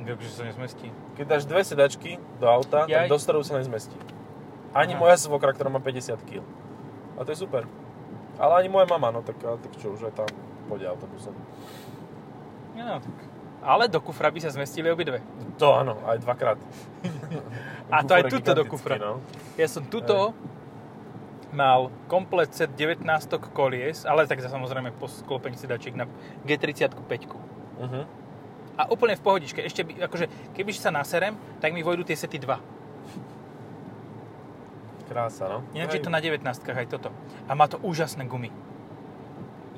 Takže 0.00 0.30
sa 0.32 0.42
nezmestí. 0.48 0.90
Keď 1.14 1.24
dáš 1.28 1.44
dve 1.44 1.60
sedačky 1.62 2.16
do 2.40 2.48
auta, 2.48 2.88
Jaj. 2.88 3.06
tak 3.06 3.12
do 3.12 3.18
stroju 3.20 3.44
sa 3.46 3.60
nezmestí. 3.60 3.94
Ani 4.74 4.96
Aha. 4.96 5.00
moja 5.02 5.16
svokra, 5.20 5.52
ktorá 5.52 5.68
má 5.70 5.78
50 5.78 6.18
kg. 6.24 6.42
A 7.18 7.22
to 7.22 7.30
je 7.30 7.38
super. 7.38 7.68
Ale 8.40 8.64
ani 8.64 8.72
moja 8.72 8.88
mama, 8.88 9.12
no 9.12 9.20
tak, 9.20 9.36
ale 9.44 9.60
tak 9.60 9.76
čo, 9.76 9.92
už 9.92 10.08
aj 10.08 10.24
tam 10.24 10.30
pôjde 10.66 10.88
autobusom. 10.88 11.36
No, 12.74 12.96
tak. 12.96 13.16
Ale 13.60 13.92
do 13.92 14.00
kufra 14.00 14.32
by 14.32 14.40
sa 14.40 14.50
zmestili 14.52 14.88
obidve. 14.88 15.20
To 15.60 15.76
áno, 15.76 16.00
aj 16.08 16.18
dvakrát. 16.24 16.58
A 17.92 18.00
to 18.06 18.16
aj 18.16 18.32
tuto 18.32 18.56
do 18.56 18.64
kufra. 18.64 18.96
No. 18.96 19.20
Ja 19.60 19.68
som 19.68 19.84
tuto 19.84 20.32
mal 21.50 21.90
komplet 22.06 22.54
set 22.54 22.72
19 22.78 23.04
kolies, 23.52 24.06
ale 24.06 24.24
tak 24.24 24.40
samozrejme 24.40 24.94
po 24.96 25.10
sklopení 25.10 25.58
sedačiek 25.58 25.92
na 25.92 26.06
G35. 26.46 26.96
Uh-huh. 27.26 28.04
A 28.78 28.82
úplne 28.88 29.18
v 29.18 29.22
pohodičke. 29.22 29.60
Ešte 29.60 29.84
by, 29.84 30.08
akože, 30.08 30.54
keby 30.56 30.70
sa 30.72 30.88
naserem, 30.94 31.36
tak 31.60 31.74
mi 31.76 31.84
vojdu 31.84 32.06
tie 32.06 32.16
sety 32.16 32.38
2. 32.40 32.56
Krása, 35.10 35.50
no. 35.50 35.66
Ináč 35.74 35.98
je 35.98 36.06
to 36.06 36.10
na 36.14 36.22
19 36.22 36.46
aj 36.46 36.86
toto. 36.86 37.10
A 37.50 37.52
má 37.58 37.66
to 37.66 37.82
úžasné 37.82 38.24
gumy. 38.30 38.54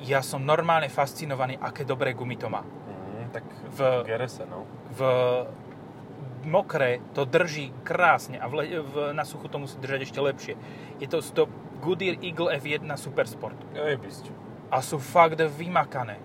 Ja 0.05 0.21
som 0.21 0.45
normálne 0.45 0.93
fascinovaný, 0.93 1.57
aké 1.57 1.81
dobré 1.83 2.13
gumy 2.13 2.37
to 2.37 2.53
má. 2.53 2.61
Tak 3.33 3.43
v 3.67 3.79
V- 3.81 4.03
GRS, 4.05 4.45
no. 4.45 4.69
V 4.93 4.99
mokré 6.43 6.99
to 7.13 7.23
drží 7.23 7.71
krásne 7.81 8.35
a 8.35 8.45
v, 8.45 8.67
v, 8.77 8.95
na 9.11 9.23
suchu 9.23 9.47
to 9.47 9.57
musí 9.57 9.79
držať 9.79 9.99
ešte 10.03 10.19
lepšie. 10.19 10.53
Je 10.99 11.07
to, 11.07 11.23
to 11.23 11.47
Goodyear 11.79 12.19
Eagle 12.19 12.51
F1 12.59 12.83
Supersport. 12.95 13.55
Ej, 13.73 13.97
bysť. 13.97 14.25
A 14.69 14.79
sú 14.79 14.99
fakt 14.99 15.39
vymakané. 15.39 16.19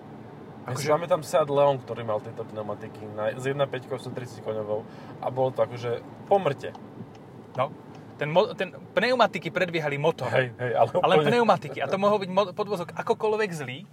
Akože, 0.67 0.91
pamätám 0.91 1.23
Seat 1.25 1.49
Leon, 1.49 1.81
ktorý 1.81 2.05
mal 2.05 2.21
tieto 2.21 2.45
pneumatiky 2.45 3.01
na, 3.15 3.33
s 3.33 3.41
1.5 3.41 3.89
130 3.89 4.45
koňovou 4.45 4.85
a 5.17 5.27
bolo 5.33 5.49
to 5.49 5.65
akože 5.65 6.03
pomrte. 6.29 6.75
no, 7.57 7.73
ten, 8.19 8.29
mo, 8.29 8.51
ten 8.53 8.75
pneumatiky 8.93 9.49
predbiehali 9.49 9.95
motor. 9.95 10.27
Hej, 10.29 10.51
hej, 10.59 10.71
ale, 10.75 10.89
Ale 10.99 11.13
úplne... 11.15 11.29
pneumatiky. 11.31 11.79
A 11.79 11.87
to 11.87 11.95
mohol 11.95 12.19
byť 12.19 12.29
mo- 12.29 12.51
podvozok 12.51 12.91
akokoľvek 12.91 13.49
zlý. 13.55 13.87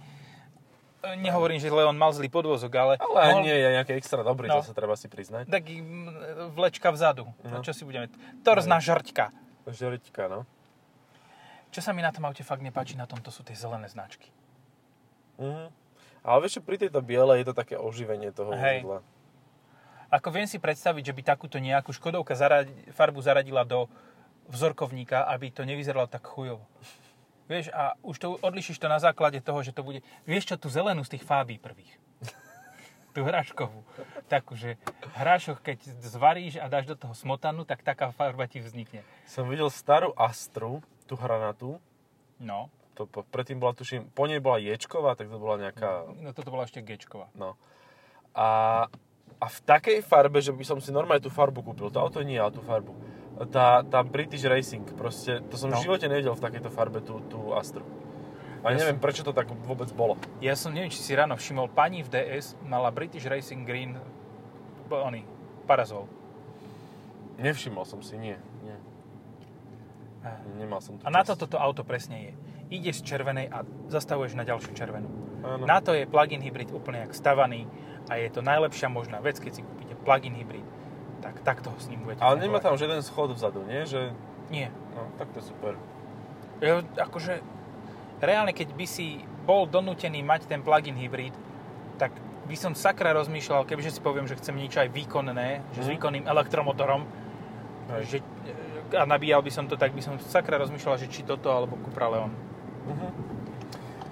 E, 0.97 1.13
Nehovorím, 1.15 1.57
že 1.57 1.69
Leon 1.69 1.93
mal 1.93 2.09
zlý 2.09 2.27
podvozok, 2.27 2.73
ale... 2.73 2.93
Ale 2.97 3.37
mohol- 3.37 3.45
nie 3.45 3.53
je 3.53 3.69
nejaký 3.75 3.93
extra 3.93 4.21
dobrý, 4.21 4.47
No. 4.47 4.59
zase 4.59 4.73
treba 4.73 4.93
si 4.93 5.05
priznať. 5.05 5.45
Taký 5.45 5.77
mm, 5.77 6.07
vlečka 6.53 6.89
vzadu. 6.89 7.29
No. 7.43 7.59
No. 7.59 7.61
čo 7.61 7.71
si 7.71 7.85
budeme... 7.85 8.09
Torzná 8.41 8.77
žrťka. 8.77 9.29
Žeriťka, 9.67 10.23
no. 10.25 10.47
Čo 11.69 11.83
sa 11.83 11.91
mi 11.91 11.99
na 11.99 12.09
tom 12.09 12.23
aute 12.23 12.41
fakt 12.41 12.63
nepáči, 12.63 12.95
na 12.95 13.05
tomto 13.05 13.29
sú 13.29 13.43
tie 13.43 13.53
zelené 13.53 13.85
značky. 13.85 14.31
Mhm. 15.37 15.69
Ale 16.23 16.37
vieš, 16.43 16.59
pri 16.59 16.75
tejto 16.77 16.99
biele 16.99 17.39
je 17.39 17.45
to 17.45 17.55
také 17.55 17.77
oživenie 17.77 18.33
toho 18.33 18.51
Hej. 18.51 18.83
vozidla. 18.83 18.99
Ako 20.07 20.27
viem 20.31 20.47
si 20.47 20.55
predstaviť, 20.55 21.03
že 21.03 21.13
by 21.13 21.21
takúto 21.21 21.59
nejakú 21.59 21.91
Škodovka 21.91 22.31
zaradi, 22.31 22.71
farbu 22.91 23.19
zaradila 23.19 23.63
do 23.63 23.91
vzorkovníka, 24.47 25.27
aby 25.27 25.51
to 25.51 25.63
nevyzeralo 25.63 26.07
tak 26.07 26.23
chujovo. 26.23 26.63
Vieš, 27.47 27.71
a 27.71 27.95
už 28.03 28.15
to 28.19 28.27
odlišíš 28.43 28.75
to 28.75 28.91
na 28.91 28.99
základe 28.99 29.39
toho, 29.39 29.63
že 29.63 29.71
to 29.71 29.81
bude... 29.81 30.03
Vieš 30.27 30.51
čo, 30.51 30.55
tú 30.59 30.67
zelenú 30.67 31.07
z 31.07 31.15
tých 31.15 31.23
fábí 31.23 31.55
prvých. 31.55 31.95
tú 33.15 33.23
hraškovú. 33.23 33.87
Takú, 34.27 34.59
že 34.59 34.75
hrášok, 35.15 35.63
keď 35.63 35.79
zvaríš 36.03 36.59
a 36.59 36.67
dáš 36.67 36.91
do 36.91 36.99
toho 36.99 37.15
smotanu, 37.15 37.63
tak 37.63 37.87
taká 37.87 38.11
farba 38.11 38.45
ti 38.51 38.59
vznikne. 38.59 39.01
Som 39.23 39.47
videl 39.47 39.71
starú 39.71 40.11
Astru, 40.19 40.83
tú 41.07 41.15
hranatú. 41.15 41.79
No. 42.37 42.67
To, 42.99 43.07
po- 43.07 43.23
predtým 43.23 43.63
bola, 43.63 43.71
tuším, 43.71 44.11
po 44.11 44.27
nej 44.27 44.43
bola 44.43 44.59
Ječková, 44.59 45.15
tak 45.15 45.31
to 45.31 45.39
bola 45.39 45.71
nejaká... 45.71 46.11
No 46.19 46.35
toto 46.35 46.51
bola 46.51 46.67
ešte 46.67 46.83
Gčková. 46.83 47.31
No. 47.31 47.55
A, 48.35 48.85
a 49.39 49.45
v 49.47 49.59
takej 49.63 50.03
farbe, 50.03 50.43
že 50.43 50.51
by 50.51 50.63
som 50.67 50.77
si 50.83 50.91
normálne 50.91 51.23
tú 51.23 51.31
farbu 51.31 51.63
kúpil. 51.63 51.89
To 51.89 52.03
auto 52.03 52.21
nie, 52.21 52.35
ale 52.35 52.51
tú 52.51 52.61
farbu. 52.61 52.91
Tá, 53.37 53.85
tá 53.85 54.01
British 54.01 54.41
Racing, 54.41 54.81
proste, 54.97 55.45
to 55.45 55.61
som 55.61 55.69
No. 55.69 55.77
v 55.77 55.85
živote 55.85 56.09
nevidel 56.09 56.33
v 56.33 56.41
takejto 56.41 56.73
farbe 56.73 57.05
tú, 57.05 57.21
tú 57.29 57.53
Astru. 57.53 57.85
A 58.65 58.73
Ja 58.73 58.81
neviem, 58.81 58.97
prečo 58.97 59.21
to 59.21 59.29
tak 59.29 59.45
vôbec 59.63 59.93
bolo. 59.93 60.17
Ja 60.41 60.57
som, 60.57 60.73
neviem, 60.73 60.89
či 60.89 61.05
si 61.05 61.13
ráno 61.13 61.37
všimol, 61.37 61.69
pani 61.69 62.01
v 62.01 62.09
DS 62.09 62.57
mala 62.65 62.89
British 62.89 63.23
Racing 63.23 63.61
Green 63.63 63.93
oný, 64.89 65.21
parazol. 65.69 66.09
Nevšimol 67.37 67.85
som 67.85 68.01
si, 68.01 68.17
nie. 68.17 68.33
nie. 68.65 68.77
Nemal 70.57 70.81
som 70.81 70.97
tu 70.97 71.05
A 71.05 71.13
na 71.13 71.21
čas. 71.21 71.37
to 71.37 71.45
toto 71.45 71.55
auto 71.55 71.85
presne 71.85 72.17
je. 72.19 72.31
Ide 72.67 72.91
z 72.91 73.05
červenej 73.05 73.47
a 73.47 73.61
zastavuješ 73.87 74.33
na 74.33 74.43
ďalšiu 74.43 74.73
červenú. 74.73 75.07
Áno. 75.39 75.63
Na 75.63 75.79
to 75.79 75.93
je 75.93 76.03
plug-in 76.03 76.41
hybrid 76.41 76.73
úplne 76.73 77.05
jak 77.05 77.13
stavaný 77.13 77.63
a 78.09 78.17
je 78.17 78.27
to 78.27 78.41
najlepšia 78.41 78.89
možná 78.89 79.21
vec, 79.21 79.37
keď 79.37 79.51
si 79.53 79.61
kúpite 79.61 79.95
plug-in 80.01 80.35
hybrid. 80.35 80.65
Tak 81.27 81.35
takto 81.43 81.67
ho 81.67 81.77
s 81.77 81.87
ním 81.87 81.99
budete 82.01 82.19
Ale 82.19 82.35
nemá 82.37 82.57
fungovať. 82.57 82.63
tam 82.63 82.75
žiaden 82.77 83.01
schod 83.01 83.29
vzadu, 83.31 83.59
nie? 83.63 83.83
Že, 83.83 84.15
Nie. 84.47 84.71
no, 84.95 85.11
tak 85.15 85.27
to 85.29 85.39
je 85.39 85.45
super. 85.45 85.75
Ja, 86.57 86.79
akože, 86.81 87.43
reálne, 88.17 88.49
keď 88.49 88.71
by 88.71 88.85
si 88.85 89.19
bol 89.43 89.65
donútený 89.65 90.23
mať 90.23 90.47
ten 90.47 90.63
plug-in 90.63 90.95
hybrid, 90.95 91.35
tak 91.97 92.15
by 92.43 92.55
som 92.55 92.71
sakra 92.71 93.11
rozmýšľal, 93.11 93.63
kebyže 93.63 93.91
si 93.91 93.99
poviem, 93.99 94.23
že 94.23 94.33
chcem 94.33 94.55
niečo 94.55 94.79
aj 94.79 94.87
výkonné, 94.89 95.49
že 95.75 95.81
s 95.81 95.85
Mhm. 95.85 95.93
výkonným 95.93 96.25
elektromotorom, 96.25 97.03
Hej. 97.89 98.01
že, 98.05 98.17
a 98.93 99.03
nabíjal 99.03 99.43
by 99.43 99.51
som 99.51 99.67
to, 99.67 99.75
tak 99.75 99.91
by 99.91 99.99
som 99.99 100.15
sakra 100.23 100.55
rozmýšľal, 100.55 100.95
že 100.97 101.07
či 101.07 101.21
toto 101.21 101.51
alebo 101.51 101.75
Cupra 101.77 102.07
Leon. 102.07 102.31
Mhm. 102.87 103.07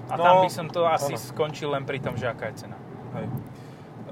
A 0.05 0.13
No, 0.13 0.21
tam 0.21 0.35
by 0.43 0.51
som 0.51 0.67
to 0.67 0.83
asi 0.85 1.15
áno. 1.15 1.23
skončil 1.23 1.71
len 1.71 1.81
pri 1.81 1.97
tom, 1.97 2.13
že 2.13 2.27
aká 2.27 2.51
je 2.51 2.61
cena. 2.61 2.75
Hej. 3.15 3.25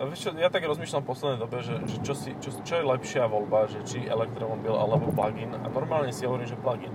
Vieš 0.09 0.19
čo, 0.19 0.29
ja 0.35 0.49
tak 0.49 0.63
rozmýšľam 0.65 1.01
v 1.03 1.07
poslednej 1.07 1.39
dobe, 1.39 1.57
že, 1.63 1.75
že 1.87 1.97
čo, 2.03 2.13
si, 2.17 2.35
čo, 2.43 2.49
čo 2.63 2.73
je 2.79 2.83
lepšia 2.83 3.29
voľba, 3.29 3.69
že 3.71 3.79
či 3.87 4.03
elektromobil 4.03 4.73
alebo 4.73 5.11
plug-in. 5.13 5.51
A 5.53 5.67
normálne 5.69 6.11
si 6.11 6.27
hovorím, 6.27 6.49
že 6.49 6.57
plug-in. 6.59 6.91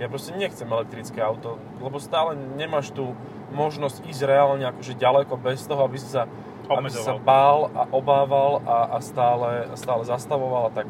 Ja 0.00 0.08
proste 0.08 0.32
nechcem 0.32 0.64
elektrické 0.64 1.20
auto, 1.20 1.60
lebo 1.84 2.00
stále 2.00 2.32
nemáš 2.56 2.88
tu 2.88 3.12
možnosť 3.52 4.08
ísť 4.08 4.22
reálne 4.24 4.64
akože 4.72 4.96
ďaleko 4.96 5.36
bez 5.36 5.68
toho, 5.68 5.84
aby 5.84 6.00
si 6.00 6.08
sa, 6.08 6.24
aby 6.72 6.88
si 6.88 7.02
sa 7.04 7.20
bál 7.20 7.68
a 7.76 7.84
obával 7.92 8.64
a, 8.64 8.96
a 8.96 8.98
stále, 9.04 9.68
stále 9.76 10.08
zastavoval 10.08 10.68
a 10.68 10.72
tak. 10.72 10.86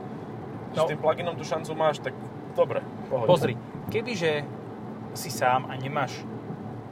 No. 0.78 0.86
S 0.86 0.94
tým 0.94 0.98
pluginom 1.02 1.34
tú 1.34 1.42
šancu 1.42 1.74
máš, 1.74 1.98
tak 1.98 2.14
dobre. 2.54 2.86
pohode. 3.10 3.26
Pozri, 3.26 3.54
kebyže 3.90 4.46
si 5.18 5.30
sám 5.34 5.66
a 5.66 5.74
nemáš 5.74 6.22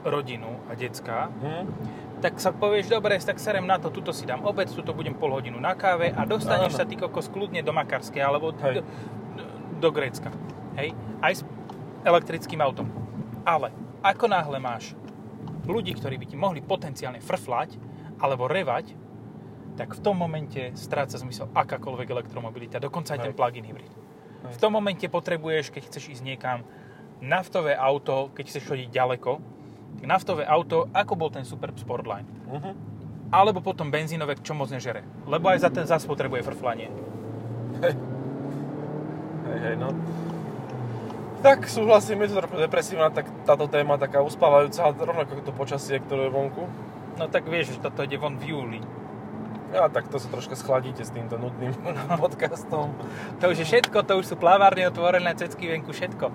rodinu 0.03 0.59
a 0.67 0.75
decka, 0.75 1.31
Hm? 1.39 1.63
Tak 2.19 2.35
sa 2.37 2.51
povieš, 2.51 2.91
dobre, 2.91 3.15
tak 3.15 3.39
serem 3.39 3.63
na 3.63 3.79
to, 3.79 3.87
tuto 3.89 4.11
si 4.11 4.27
dám 4.27 4.43
obed, 4.43 4.67
tuto 4.67 4.91
budem 4.91 5.15
pol 5.15 5.31
hodinu 5.31 5.55
na 5.55 5.71
káve 5.73 6.11
a 6.11 6.27
dostaneš 6.27 6.75
Áno. 6.75 6.79
sa 6.83 6.85
ty 6.85 6.99
kokos 6.99 7.31
kľudne 7.31 7.63
do 7.63 7.71
Makarskej 7.71 8.19
alebo 8.19 8.51
Hej. 8.59 8.83
do, 8.83 9.43
do 9.79 9.89
Grécka. 9.89 10.27
Hej? 10.75 10.91
Aj 11.23 11.31
s 11.31 11.47
elektrickým 12.03 12.59
autom. 12.59 12.91
Ale 13.47 13.71
ako 14.03 14.27
náhle 14.27 14.59
máš 14.59 14.95
ľudí, 15.63 15.95
ktorí 15.95 16.19
by 16.19 16.25
ti 16.27 16.35
mohli 16.35 16.59
potenciálne 16.59 17.23
frflať 17.23 17.79
alebo 18.19 18.51
revať, 18.51 18.95
tak 19.79 19.95
v 19.95 20.03
tom 20.03 20.19
momente 20.19 20.75
stráca 20.75 21.15
zmysel 21.15 21.47
akákoľvek 21.55 22.11
elektromobilita, 22.11 22.83
dokonca 22.83 23.15
aj 23.15 23.31
ten 23.31 23.33
plug-in 23.35 23.63
hybrid. 23.63 23.87
Hej. 23.87 24.53
V 24.55 24.57
tom 24.59 24.75
momente 24.75 25.07
potrebuješ, 25.07 25.71
keď 25.71 25.87
chceš 25.87 26.19
ísť 26.19 26.23
niekam, 26.27 26.67
naftové 27.23 27.79
auto, 27.79 28.31
keď 28.35 28.43
chceš 28.51 28.63
chodiť 28.67 28.87
ďaleko, 28.91 29.58
naftové 30.07 30.43
auto, 30.45 30.87
ako 30.93 31.13
bol 31.15 31.29
ten 31.31 31.43
Superb 31.43 31.75
Sportline. 31.79 32.27
Mhm. 32.47 32.71
Alebo 33.29 33.61
potom 33.61 33.93
benzínové, 33.93 34.41
čo 34.41 34.57
moc 34.57 34.73
nežere. 34.73 35.05
Lebo 35.29 35.53
aj 35.53 35.61
za 35.61 35.69
ten 35.69 35.85
zas 35.85 36.01
potrebuje 36.05 36.41
frflanie. 36.41 36.89
Hej, 39.49 39.59
hej, 39.65 39.75
no. 39.77 39.93
Tak 41.39 41.71
súhlasím, 41.71 42.25
je 42.25 42.35
to 42.35 42.39
trochu 42.43 42.57
depresívna 42.59 43.07
tak 43.13 43.29
táto 43.47 43.71
téma, 43.71 43.95
taká 43.95 44.19
uspávajúca, 44.19 44.91
rovnako 44.91 45.39
ako 45.39 45.43
to 45.45 45.53
počasie, 45.55 46.03
ktoré 46.03 46.27
je 46.27 46.35
vonku. 46.35 46.67
No 47.15 47.31
tak 47.31 47.47
vieš, 47.47 47.77
že 47.77 47.83
toto 47.85 48.03
ide 48.03 48.19
von 48.19 48.35
v 48.35 48.51
júli. 48.51 48.81
Ja 49.69 49.85
tak 49.87 50.09
to 50.09 50.17
sa 50.17 50.27
troška 50.27 50.57
schladíte 50.57 51.05
s 51.05 51.13
týmto 51.13 51.37
nudným 51.37 51.71
podcastom. 52.21 52.91
To 53.39 53.45
už 53.47 53.61
je 53.61 53.69
všetko, 53.69 54.03
to 54.03 54.19
už 54.19 54.25
sú 54.25 54.35
plavárne 54.35 54.89
otvorené, 54.89 55.31
cecky 55.37 55.69
venku, 55.69 55.93
všetko. 55.93 56.27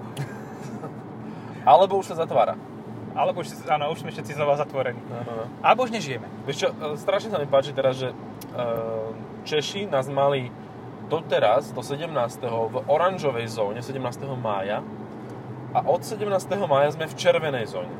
Alebo 1.68 1.98
už 1.98 2.14
sa 2.14 2.24
zatvára. 2.24 2.54
Alebo 3.14 3.40
už, 3.40 3.54
áno, 3.70 3.94
už 3.94 4.02
sme 4.02 4.10
všetci 4.10 4.34
znova 4.34 4.58
zatvorení. 4.58 4.98
No, 5.06 5.22
no, 5.22 5.32
no. 5.38 5.44
Alebo 5.62 5.86
už 5.86 5.94
nežijeme. 5.94 6.26
Vieš 6.44 6.66
čo, 6.66 6.68
e, 6.70 6.98
strašne 6.98 7.30
sa 7.30 7.38
mi 7.38 7.46
páči 7.46 7.70
teraz, 7.70 7.94
že 7.96 8.10
e, 8.10 8.14
Češi 9.46 9.86
nás 9.86 10.10
mali 10.10 10.50
doteraz, 11.06 11.70
do 11.70 11.78
17. 11.78 12.10
v 12.48 12.76
oranžovej 12.88 13.46
zóne, 13.46 13.78
17. 13.78 14.02
mája. 14.34 14.82
A 15.70 15.78
od 15.84 16.02
17. 16.02 16.26
mája 16.66 16.90
sme 16.90 17.06
v 17.06 17.14
červenej 17.14 17.70
zóne. 17.70 17.92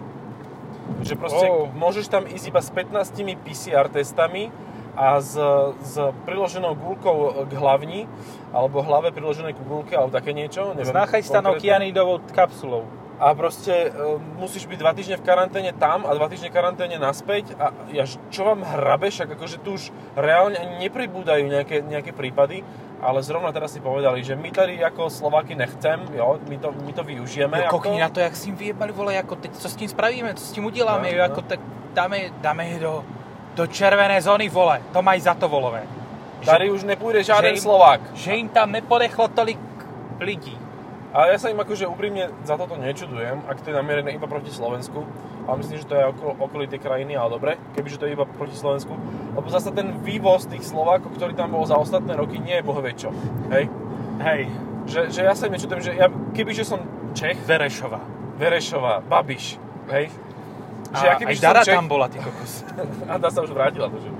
Že 1.01 1.15
proste 1.17 1.47
Oh. 1.47 1.69
môžeš 1.71 2.09
tam 2.09 2.25
ísť 2.25 2.47
iba 2.51 2.61
s 2.61 2.71
15 2.73 3.39
PCR 3.39 3.87
testami 3.89 4.51
a 4.95 5.19
s, 5.19 5.35
s 5.83 5.95
priloženou 6.25 6.75
gulkou 6.75 7.45
k 7.45 7.53
hlavni, 7.55 8.07
alebo 8.55 8.79
hlave 8.81 9.11
priloženej 9.11 9.59
ku 9.59 9.65
gulke, 9.67 9.95
alebo 9.99 10.15
také 10.15 10.31
niečo. 10.31 10.71
S 10.75 10.87
Neviem, 10.87 10.95
nachajstanou 10.95 11.59
konkrétne. 11.59 11.67
kianidovou 11.93 12.17
kapsulou. 12.31 12.87
A 13.15 13.31
proste 13.33 13.71
e, 13.71 13.89
musíš 14.37 14.67
byť 14.67 14.79
dva 14.79 14.91
týždne 14.91 15.17
v 15.17 15.23
karanténe 15.23 15.71
tam 15.71 16.03
a 16.03 16.11
dva 16.13 16.27
týždne 16.27 16.51
v 16.51 16.57
karanténe 16.59 16.99
naspäť 16.99 17.55
a 17.55 17.71
ja, 17.95 18.03
čo 18.05 18.43
vám 18.43 18.67
hrabe, 18.67 19.07
však 19.07 19.39
akože 19.39 19.63
tu 19.63 19.79
už 19.79 19.89
reálne 20.19 20.59
ani 20.59 20.83
nepribúdajú 20.83 21.47
nejaké, 21.47 21.87
nejaké 21.87 22.11
prípady, 22.11 22.67
ale 22.99 23.23
zrovna 23.23 23.55
teraz 23.55 23.71
si 23.71 23.79
povedali, 23.79 24.27
že 24.27 24.35
my 24.35 24.51
tady 24.51 24.83
ako 24.83 25.07
Slováky 25.07 25.55
nechcem, 25.55 26.03
jo, 26.11 26.43
my 26.49 26.57
to, 26.59 26.69
my 26.75 26.93
to 26.93 27.03
využijeme. 27.05 27.55
Ako- 27.65 27.79
kokni 27.79 28.03
na 28.03 28.11
to, 28.11 28.19
jak 28.19 28.35
si 28.35 28.51
im 28.51 28.57
vyjebali, 28.59 28.91
vole, 28.91 29.15
ako 29.15 29.37
teď, 29.37 29.53
co 29.63 29.69
s 29.69 29.77
tím 29.79 29.89
spravíme, 29.89 30.35
co 30.35 30.45
s 30.45 30.53
tím 30.53 30.65
uděláme, 30.67 31.07
No, 31.07 31.15
jo, 31.15 31.23
no. 31.23 31.25
ako 31.31 31.41
tak 31.43 31.61
dáme, 31.95 32.17
dáme 32.43 32.63
je 32.69 32.79
do, 32.83 33.05
do 33.55 33.65
červené 33.71 34.19
zóny, 34.23 34.49
vole, 34.51 34.83
to 34.93 35.03
mají 35.03 35.21
za 35.23 35.35
to, 35.39 35.47
volové. 35.49 35.87
Tady 36.45 36.71
už 36.71 36.85
nepôjde 36.85 37.23
žiaden 37.25 37.57
že 37.57 37.57
im- 37.57 37.63
Slovák. 37.63 38.01
Že 38.15 38.31
im 38.37 38.49
tam 38.53 38.69
nepodechlo 38.73 39.29
tolik 39.33 39.57
lidí. 40.21 40.59
Ale 41.15 41.31
ja 41.31 41.39
sa 41.39 41.47
im 41.47 41.63
akože 41.63 41.87
úprimne 41.87 42.35
za 42.43 42.59
toto 42.59 42.75
nečudujem, 42.75 43.47
ak 43.47 43.63
to 43.63 43.71
je 43.71 43.79
namierené 43.79 44.19
iba 44.19 44.27
proti 44.27 44.51
Slovensku. 44.51 45.07
Ale 45.47 45.63
myslím, 45.63 45.79
že 45.79 45.87
to 45.87 45.95
je 45.95 46.05
okolo, 46.11 46.33
okolité 46.43 46.83
krajiny, 46.83 47.15
ale 47.15 47.39
dobre, 47.39 47.55
kebyže 47.79 48.03
to 48.03 48.11
je 48.11 48.19
iba 48.19 48.27
proti 48.27 48.59
Slovensku. 48.59 48.99
Lebo 49.39 49.47
zase 49.47 49.71
ten 49.71 49.95
vývoz 50.03 50.51
tých 50.51 50.67
Slovákov, 50.67 51.15
ktorý 51.15 51.39
tam 51.39 51.55
bol 51.55 51.63
za 51.71 51.79
ostatné 51.79 52.19
roky, 52.19 52.43
nie 52.43 52.59
je 52.59 52.67
bohvie 52.67 52.93
čo. 52.99 53.15
Hej? 53.55 53.71
Hej, 54.19 54.51
Že, 54.85 55.01
že 55.15 55.21
ja 55.23 55.33
sa 55.39 55.47
im 55.47 55.55
nečudujem, 55.55 55.83
že 55.87 55.93
ja, 55.95 56.11
kebyže 56.11 56.67
som 56.67 56.83
Čech, 57.15 57.39
Verešová. 57.47 58.03
Verešová, 58.35 59.01
Babiš, 59.07 59.57
hej? 59.95 60.11
A 60.91 60.97
Že 60.99 61.05
ja 61.07 61.15
aj 61.23 61.37
Dara 61.39 61.63
Čech, 61.63 61.79
tam 61.79 61.87
bola, 61.87 62.11
ty 62.11 62.19
kokos. 62.19 62.67
a 63.11 63.13
dá 63.23 63.31
sa 63.31 63.41
už 63.47 63.55
vrátila, 63.55 63.87
to, 63.87 64.03
že? 64.03 64.11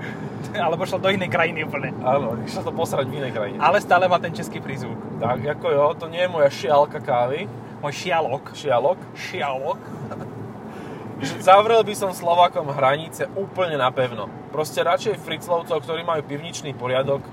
Alebo 0.55 0.83
šla 0.83 0.99
do 0.99 1.09
inej 1.11 1.29
krajiny 1.29 1.63
úplne. 1.63 1.91
Áno, 1.99 2.39
išla 2.41 2.61
to 2.63 2.71
posrať 2.71 3.05
v 3.07 3.15
inej 3.19 3.31
krajine. 3.31 3.57
Ale 3.59 3.77
stále 3.79 4.07
má 4.07 4.17
ten 4.17 4.31
český 4.31 4.59
prízvuk. 4.59 4.95
Tak, 5.19 5.59
ako 5.59 5.67
jo, 5.69 5.85
to 5.99 6.05
nie 6.07 6.23
je 6.23 6.29
moja 6.29 6.49
šialka 6.49 6.99
kávy, 6.99 7.47
Môj 7.79 7.93
šialok. 7.93 8.55
šialok. 8.55 8.99
Šialok. 9.13 9.81
Zavrel 11.47 11.79
by 11.81 11.95
som 11.95 12.11
Slovákom 12.11 12.67
hranice 12.75 13.29
úplne 13.33 13.79
napevno. 13.79 14.27
Proste 14.51 14.83
radšej 14.83 15.21
Fritzlovcov, 15.23 15.79
ktorí 15.79 16.03
majú 16.03 16.21
pivničný 16.27 16.75
poriadok, 16.75 17.23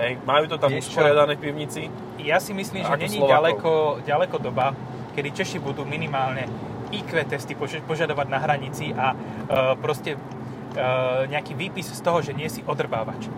hej, 0.00 0.16
majú 0.24 0.48
to 0.48 0.56
tam 0.56 0.72
Vieš 0.72 0.88
usporiadané 0.88 1.36
v 1.36 1.42
pivnici. 1.42 1.82
Ja 2.20 2.40
si 2.40 2.56
myslím, 2.56 2.84
že 2.84 2.96
není 2.96 3.20
Slovákov. 3.20 3.32
ďaleko, 3.32 3.70
ďaleko 4.08 4.36
doba, 4.40 4.72
kedy 5.12 5.28
Češi 5.36 5.58
budú 5.60 5.84
minimálne 5.84 6.48
IQ 6.90 7.12
testy 7.28 7.52
pož- 7.52 7.82
požadovať 7.84 8.26
na 8.30 8.38
hranici 8.40 8.94
a 8.94 9.12
e, 9.12 9.16
proste 9.76 10.14
nejaký 11.26 11.52
výpis 11.56 11.88
z 11.90 12.00
toho, 12.04 12.20
že 12.20 12.36
nie 12.36 12.46
si 12.46 12.60
odrbávač. 12.62 13.28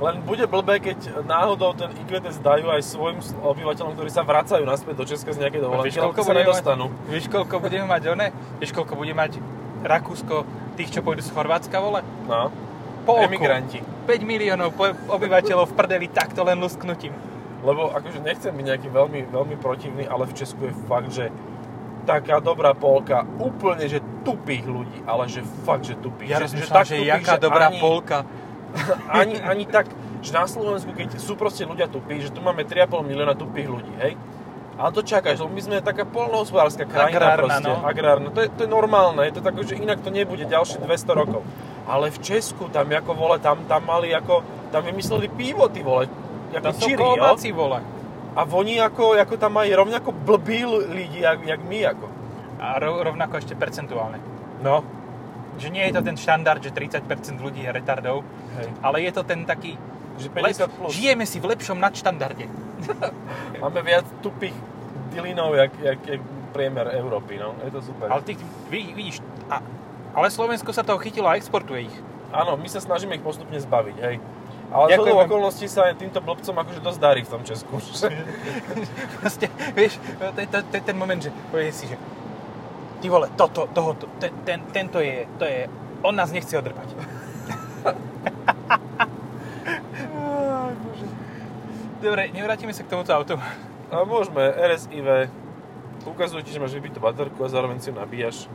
Len 0.00 0.16
bude 0.24 0.48
blbé, 0.48 0.80
keď 0.80 1.28
náhodou 1.28 1.76
ten 1.76 1.92
IQ 1.92 2.24
test 2.24 2.40
dajú 2.40 2.72
aj 2.72 2.80
svojim 2.80 3.20
obyvateľom, 3.20 3.92
ktorí 3.92 4.08
sa 4.08 4.24
vracajú 4.24 4.64
naspäť 4.64 4.96
do 4.96 5.04
Česka 5.04 5.36
z 5.36 5.44
nejakej 5.44 5.60
dovolenky, 5.60 5.92
Vieš, 5.92 5.96
lebo 6.00 6.08
koľko 6.08 6.22
sa 6.24 6.32
budeme 6.32 6.40
nedostanú. 6.48 6.84
Mať, 6.88 7.08
vieš, 7.12 7.24
koľko 7.28 7.54
budeme 7.60 7.84
mať 7.84 8.02
one? 8.08 8.26
Vieš, 8.56 8.70
koľko 8.72 8.94
bude 8.96 9.12
mať 9.12 9.32
Rakúsko 9.84 10.36
tých, 10.80 10.88
čo 10.88 11.04
pôjdu 11.04 11.20
z 11.20 11.28
Chorvátska, 11.36 11.76
vole? 11.84 12.00
No, 12.24 12.48
Polku. 13.04 13.28
emigranti. 13.28 13.84
5 14.08 14.24
miliónov 14.24 14.72
po- 14.72 14.96
obyvateľov 15.12 15.68
v 15.68 15.74
prdeli 15.76 16.08
takto 16.08 16.48
len 16.48 16.56
lusknutím. 16.56 17.12
Lebo 17.60 17.92
akože 17.92 18.24
nechcem 18.24 18.56
byť 18.56 18.64
nejaký 18.72 18.88
veľmi, 18.88 19.20
veľmi 19.28 19.56
protivný, 19.60 20.08
ale 20.08 20.24
v 20.24 20.32
Česku 20.32 20.64
je 20.64 20.72
fakt, 20.88 21.12
že 21.12 21.28
taká 22.04 22.40
dobrá 22.40 22.72
polka, 22.72 23.24
úplne, 23.38 23.86
že 23.86 24.00
tupých 24.24 24.64
ľudí, 24.66 24.98
ale 25.04 25.28
že 25.28 25.44
fakt, 25.64 25.86
že 25.86 25.96
tupých. 25.96 26.28
Ja 26.32 26.38
že, 26.40 26.44
rozmýšľam, 26.50 26.84
že, 26.84 26.96
tupých, 26.96 27.10
jaká 27.12 27.34
dobrá 27.36 27.66
ani, 27.70 27.80
polka. 27.80 28.18
ani, 29.20 29.36
ani 29.40 29.64
tak, 29.66 29.90
že 30.20 30.30
na 30.30 30.44
Slovensku, 30.46 30.92
keď 30.92 31.16
sú 31.18 31.34
proste 31.34 31.64
ľudia 31.64 31.88
tupí, 31.88 32.20
že 32.20 32.30
tu 32.30 32.44
máme 32.44 32.62
3,5 32.64 33.02
milióna 33.04 33.34
tupých 33.34 33.68
ľudí, 33.68 33.92
hej? 34.00 34.14
Ale 34.80 34.96
to 34.96 35.04
čakáš, 35.04 35.44
lebo 35.44 35.52
my 35.52 35.60
sme 35.60 35.76
taká 35.84 36.08
polnohospodárska 36.08 36.88
krajina 36.88 37.36
Agrárna, 37.36 37.36
proste. 37.36 37.68
no. 37.68 37.74
Agrárna. 37.84 38.28
To 38.32 38.40
je, 38.40 38.48
to 38.48 38.60
je 38.64 38.70
normálne, 38.70 39.20
je 39.28 39.34
to 39.36 39.42
tak, 39.44 39.52
že 39.60 39.76
inak 39.76 40.00
to 40.00 40.08
nebude 40.08 40.40
ďalšie 40.48 40.80
200 40.80 41.20
rokov. 41.20 41.44
Ale 41.84 42.08
v 42.08 42.18
Česku 42.24 42.72
tam 42.72 42.88
ako 42.88 43.12
vole, 43.12 43.36
tam, 43.44 43.60
tam 43.68 43.84
mali 43.84 44.08
ako, 44.16 44.40
tam 44.72 44.80
vymysleli 44.80 45.28
pivo, 45.36 45.68
ty 45.68 45.84
vole, 45.84 46.08
ako 46.56 46.64
Tam 46.64 46.74
čiri, 46.80 46.96
jo? 46.96 47.36
vole. 47.52 47.78
A 48.30 48.44
oni 48.44 48.78
ako, 48.78 49.14
ako 49.14 49.34
tam 49.36 49.58
majú 49.58 49.72
rovnako 49.76 50.14
blbí 50.14 50.62
lidi, 50.86 51.20
jak, 51.20 51.42
jak 51.42 51.60
my 51.60 51.78
ako. 51.88 52.06
A 52.60 52.78
ro- 52.78 53.02
rovnako 53.02 53.36
ešte 53.36 53.54
percentuálne. 53.54 54.20
No, 54.60 54.84
Že 55.56 55.68
nie 55.70 55.84
je 55.84 55.92
to 55.92 56.02
ten 56.02 56.14
štandard, 56.14 56.60
že 56.60 56.70
30% 56.70 57.04
ľudí 57.36 57.60
je 57.60 57.70
retardov, 57.70 58.22
hej. 58.56 58.68
ale 58.80 59.02
je 59.02 59.12
to 59.12 59.22
ten 59.22 59.44
taký... 59.44 59.76
Že 60.16 60.28
Lep, 60.32 60.52
50 60.52 60.76
plus. 60.78 60.90
žijeme 60.92 61.24
si 61.24 61.36
v 61.36 61.48
lepšom 61.48 61.76
nadštandarde. 61.76 62.44
Máme 63.62 63.80
viac 63.80 64.04
tupých 64.20 64.52
dilinov, 65.10 65.52
jak, 65.52 65.72
jak, 65.80 66.00
jak 66.00 66.22
priemer 66.52 66.92
Európy, 66.92 67.36
no. 67.36 67.56
Je 67.60 67.70
to 67.70 67.80
super. 67.82 68.08
Ale 68.08 68.22
ty 68.22 68.36
vid- 68.68 68.92
vidíš, 68.92 69.20
a, 69.48 69.60
ale 70.12 70.28
Slovensko 70.28 70.70
sa 70.70 70.80
toho 70.80 70.96
chytilo 70.96 71.26
a 71.26 71.36
exportuje 71.36 71.88
ich. 71.88 71.96
Áno, 72.30 72.54
my 72.54 72.68
sa 72.68 72.78
snažíme 72.78 73.16
ich 73.16 73.24
postupne 73.24 73.56
zbaviť, 73.56 73.96
hej. 74.00 74.16
Ale 74.70 74.94
Ďakujem. 74.94 75.26
okolností 75.26 75.66
sa 75.66 75.90
týmto 75.98 76.22
blbcom 76.22 76.54
akože 76.62 76.78
dosť 76.78 77.00
darí 77.02 77.26
v 77.26 77.30
tom 77.34 77.42
Česku. 77.42 77.82
Proste, 79.18 79.50
vieš, 79.74 79.98
to 80.18 80.38
je, 80.38 80.46
to, 80.46 80.58
to 80.62 80.74
je 80.78 80.84
ten 80.86 80.94
moment, 80.94 81.18
že 81.18 81.34
povieš 81.50 81.74
si, 81.74 81.84
že 81.90 81.98
ty 83.02 83.10
vole, 83.10 83.26
toto, 83.34 83.66
toho, 83.74 83.98
to, 83.98 84.06
ten, 84.22 84.30
ten, 84.46 84.62
tento 84.70 85.02
je, 85.02 85.26
to 85.42 85.44
je, 85.44 85.66
on 86.06 86.14
nás 86.14 86.30
nechce 86.30 86.54
odrpať. 86.54 86.86
Dobre, 92.00 92.32
nevrátime 92.32 92.72
sa 92.72 92.86
k 92.86 92.88
tomuto 92.88 93.10
autu. 93.12 93.36
A 93.90 94.06
môžeme, 94.06 94.40
RSIV, 94.54 95.28
ukazuje 96.06 96.46
ti, 96.46 96.54
že 96.54 96.62
máš 96.62 96.72
vybitú 96.78 97.02
baterku 97.02 97.42
a 97.44 97.48
zároveň 97.50 97.82
si 97.82 97.90
ju 97.90 97.94
nabíjaš. 97.98 98.46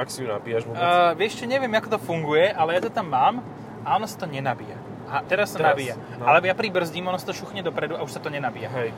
Ak 0.00 0.08
si 0.08 0.24
ju 0.24 0.32
nabíjaš 0.32 0.64
vôbec. 0.64 0.80
Uh, 0.80 1.12
vieš 1.14 1.38
čo, 1.38 1.44
neviem, 1.44 1.70
ako 1.76 1.94
to 1.94 2.00
funguje, 2.00 2.48
ale 2.48 2.74
ja 2.74 2.80
to 2.80 2.88
tam 2.88 3.12
mám 3.12 3.44
a 3.84 4.00
ono 4.00 4.08
sa 4.08 4.16
to 4.16 4.26
nenabíja. 4.26 4.74
A 5.12 5.20
teraz 5.20 5.52
sa 5.52 5.60
Teraz, 5.60 5.76
nabíja. 5.76 5.94
no. 6.16 6.24
Ale 6.24 6.40
ja 6.40 6.56
pribrzdím, 6.56 7.04
ono 7.04 7.20
sa 7.20 7.28
to 7.28 7.36
šuchne 7.36 7.60
dopredu 7.60 8.00
a 8.00 8.02
už 8.02 8.16
sa 8.16 8.20
to 8.24 8.32
nenabíja. 8.32 8.72
Hej. 8.72 8.96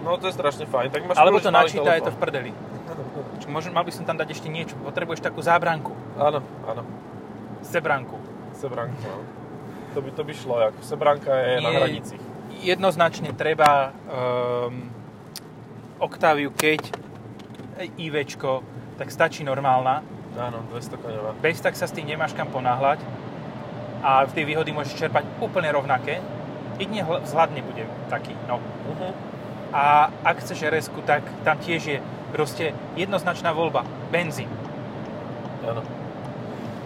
No 0.00 0.16
to 0.16 0.32
je 0.32 0.34
strašne 0.34 0.64
fajn. 0.64 0.88
Tak 0.88 1.02
máš 1.04 1.16
Alebo 1.20 1.36
to 1.36 1.52
načíta, 1.52 1.92
je 1.92 2.08
to 2.08 2.12
v 2.14 2.18
prdeli. 2.18 2.50
Čiže 3.44 3.52
možno, 3.52 3.70
mal 3.76 3.84
by 3.84 3.92
som 3.92 4.08
tam 4.08 4.16
dať 4.16 4.32
ešte 4.32 4.48
niečo. 4.48 4.72
Potrebuješ 4.80 5.20
takú 5.20 5.44
zábranku. 5.44 5.92
Áno, 6.16 6.40
áno. 6.64 6.82
Sebranku. 7.60 8.16
Sebranka, 8.56 9.04
no. 9.04 9.20
To 9.92 10.00
by, 10.00 10.08
to 10.16 10.22
by 10.24 10.32
šlo, 10.32 10.56
ako 10.72 10.80
Sebranka 10.80 11.32
je 11.34 11.54
na 11.60 11.70
Nie. 11.72 11.76
hranici. 11.76 12.14
Jednoznačne 12.64 13.36
treba 13.36 13.92
um, 14.08 14.88
Octaviu, 16.00 16.52
keď 16.56 16.88
IVčko, 18.00 18.64
tak 18.96 19.12
stačí 19.12 19.44
normálna. 19.44 20.00
Áno, 20.36 20.64
200 20.72 21.00
koňová. 21.00 21.30
Bez 21.40 21.60
tak 21.60 21.76
sa 21.76 21.88
s 21.88 21.92
tým 21.92 22.08
nemáš 22.08 22.32
kam 22.32 22.48
ponáhľať. 22.48 23.00
A 24.02 24.24
v 24.24 24.32
tej 24.32 24.44
výhody 24.44 24.70
môžeš 24.72 24.96
čerpať 24.96 25.24
úplne 25.40 25.68
rovnaké. 25.72 26.20
Jedine 26.76 27.02
vzhľad 27.04 27.56
nebude 27.56 27.88
taký. 28.12 28.36
No. 28.44 28.60
Uh-huh. 28.60 29.12
A 29.72 30.12
ak 30.24 30.44
chceš 30.44 30.68
rs 30.68 30.88
tak 31.08 31.24
tam 31.42 31.56
tiež 31.56 31.82
je 31.84 31.98
proste 32.32 32.76
jednoznačná 32.94 33.52
voľba. 33.56 33.82
Benzín. 34.12 34.48
Áno. 35.64 35.82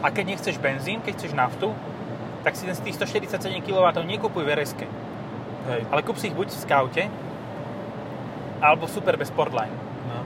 A 0.00 0.06
keď 0.08 0.24
nechceš 0.32 0.56
benzín, 0.56 1.04
keď 1.04 1.12
chceš 1.20 1.32
naftu, 1.36 1.74
tak 2.40 2.56
si 2.56 2.64
ten 2.64 2.72
z 2.72 2.80
tých 2.80 2.96
147 2.96 3.60
kW 3.60 3.84
nekupuj 4.06 4.48
v 4.48 4.50
rs 4.56 4.72
ale 5.92 6.00
kúp 6.02 6.16
si 6.18 6.32
ich 6.32 6.36
buď 6.36 6.48
v 6.50 6.56
Scoute, 6.56 7.04
alebo 8.60 8.84
v 8.88 8.92
Superbe 8.92 9.24
Sportline. 9.24 9.72
No. 10.08 10.24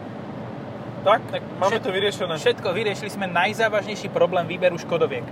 Tak, 1.05 1.21
Tak 1.31 1.43
máme 1.61 1.79
všet- 1.79 1.83
to 1.85 1.91
vyriešené. 1.93 2.35
Všetko 2.39 2.69
vyriešili 2.73 3.11
sme 3.11 3.27
najzávažnejší 3.29 4.09
problém 4.09 4.47
výberu 4.47 4.79
Škodoviek. 4.79 5.25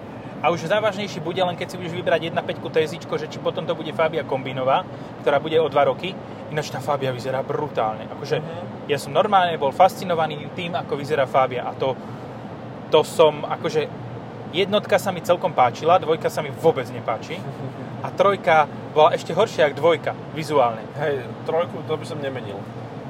A 0.43 0.51
už 0.51 0.67
závažnejší 0.67 1.19
bude 1.19 1.39
len 1.39 1.55
keď 1.55 1.71
si 1.71 1.79
budeš 1.79 1.95
vybrať 1.95 2.35
1.5 2.35 2.59
TSIčko, 2.61 3.15
že 3.15 3.31
či 3.31 3.39
potom 3.39 3.63
to 3.63 3.73
bude 3.73 3.91
Fabia 3.93 4.23
kombinová, 4.23 4.83
ktorá 5.23 5.39
bude 5.39 5.55
o 5.57 5.67
2 5.67 5.75
roky. 5.87 6.11
Ináč 6.51 6.69
tá 6.69 6.83
Fabia 6.83 7.11
vyzerá 7.11 7.41
brutálne. 7.41 8.11
Akože 8.11 8.37
Mhm. 8.37 8.91
ja 8.91 8.99
som 8.99 9.11
normálne 9.11 9.55
bol 9.55 9.71
fascinovaný 9.71 10.51
tým, 10.53 10.75
ako 10.75 10.99
vyzerá 10.99 11.25
Fabia. 11.25 11.63
A 11.63 11.73
to, 11.73 11.95
to 12.91 13.01
som, 13.03 13.47
akože 13.47 13.87
jednotka 14.51 14.99
sa 14.99 15.09
mi 15.09 15.23
celkom 15.23 15.51
páčila, 15.51 15.97
dvojka 15.97 16.27
sa 16.27 16.43
mi 16.43 16.51
vôbec 16.51 16.85
nepáči. 16.89 17.39
A 18.03 18.11
trojka 18.11 18.67
bola 18.91 19.15
ešte 19.15 19.31
horšia 19.31 19.71
ako 19.71 19.79
dvojka, 19.79 20.13
vizuálne. 20.35 20.83
Hej, 20.99 21.23
trojku 21.47 21.87
to 21.87 21.95
by 21.95 22.03
som 22.03 22.19
nemenil. 22.19 22.59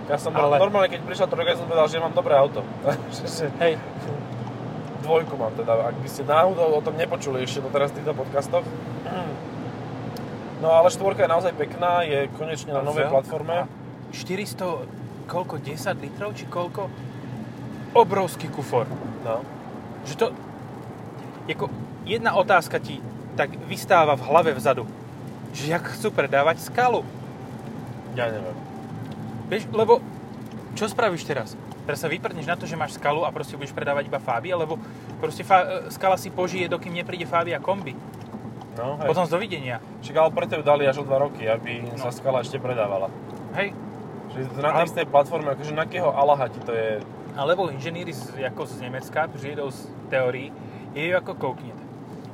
Ja 0.04 0.20
som 0.20 0.36
Ale- 0.36 0.60
normálne, 0.60 0.92
keď 0.92 1.00
prišla 1.00 1.26
trojka, 1.26 1.56
som 1.56 1.64
povedal, 1.64 1.88
že 1.88 1.96
mám 1.96 2.12
dobré 2.12 2.36
auto. 2.36 2.60
Hej, 3.64 3.80
Dvojku 5.02 5.34
mám 5.34 5.50
teda, 5.58 5.90
ak 5.90 5.98
by 5.98 6.08
ste 6.08 6.22
náhodou 6.22 6.78
o 6.78 6.80
tom 6.80 6.94
nepočuli 6.94 7.42
ešte 7.42 7.58
doteraz 7.58 7.90
v 7.90 8.00
týchto 8.00 8.14
podcastoch. 8.14 8.62
No 10.62 10.70
ale 10.70 10.94
štvorka 10.94 11.26
je 11.26 11.30
naozaj 11.34 11.52
pekná, 11.58 12.06
je 12.06 12.30
konečne 12.38 12.70
na 12.70 12.86
novej 12.86 13.10
platforme. 13.10 13.66
400, 14.14 15.26
koľko, 15.26 15.58
10 15.58 16.04
litrov, 16.06 16.30
či 16.38 16.46
koľko? 16.46 16.86
Obrovský 17.98 18.46
kufor. 18.46 18.86
No. 19.26 19.42
Že 20.06 20.14
to, 20.14 20.26
ako 21.50 21.66
jedna 22.06 22.38
otázka 22.38 22.78
ti 22.78 23.02
tak 23.34 23.50
vystáva 23.66 24.14
v 24.14 24.22
hlave 24.30 24.54
vzadu. 24.54 24.86
Že 25.50 25.64
jak 25.66 25.84
chcú 25.98 26.14
predávať 26.14 26.62
skalu. 26.62 27.02
Ja 28.14 28.30
neviem. 28.30 28.54
Vieš, 29.50 29.66
lebo 29.74 29.98
čo 30.78 30.86
spravíš 30.86 31.26
teraz? 31.26 31.58
Teraz 31.82 31.98
sa 31.98 32.06
vyprdneš 32.06 32.44
na 32.44 32.54
to, 32.54 32.62
že 32.62 32.74
máš 32.74 32.94
skalu 32.94 33.22
a 33.22 33.30
proste 33.30 33.54
budeš 33.54 33.70
predávať 33.70 34.06
iba 34.06 34.16
Fabia, 34.16 34.54
lebo 34.54 34.78
proste 35.18 35.42
fa- 35.42 35.90
skala 35.90 36.14
si 36.14 36.28
požije, 36.28 36.66
dokým 36.66 36.92
nepríde 36.92 37.26
Fabia 37.26 37.58
kombi. 37.58 37.98
No, 38.72 38.96
hej. 38.96 39.04
Potom 39.04 39.22
z 39.22 39.30
dovidenia. 39.30 39.82
Však 40.00 40.14
ale 40.14 40.30
preto 40.30 40.54
ju 40.54 40.62
dali 40.62 40.84
až 40.84 40.98
o 40.98 41.04
2 41.04 41.12
roky, 41.20 41.44
aby 41.44 41.84
No. 41.84 41.98
sa 41.98 42.08
skala 42.08 42.40
ešte 42.40 42.56
predávala. 42.56 43.10
Hej, 43.52 43.74
Že 44.32 44.48
na 44.56 44.72
tej 44.72 44.78
Ale- 44.78 44.88
istej 44.88 45.06
platforme, 45.06 45.48
akože 45.50 45.72
na 45.72 45.84
akého 45.84 46.08
Allaha 46.08 46.48
ti 46.48 46.56
to 46.58 46.72
je... 46.72 47.04
Alebo 47.32 47.68
inžinieri 47.68 48.10
z, 48.10 48.32
ako 48.42 48.64
z 48.64 48.80
Nemecka, 48.80 49.28
že 49.30 49.52
jedou 49.52 49.68
z 49.68 49.84
teórií, 50.08 50.48
je 50.90 51.12
ako 51.12 51.32
kouknete. 51.34 51.84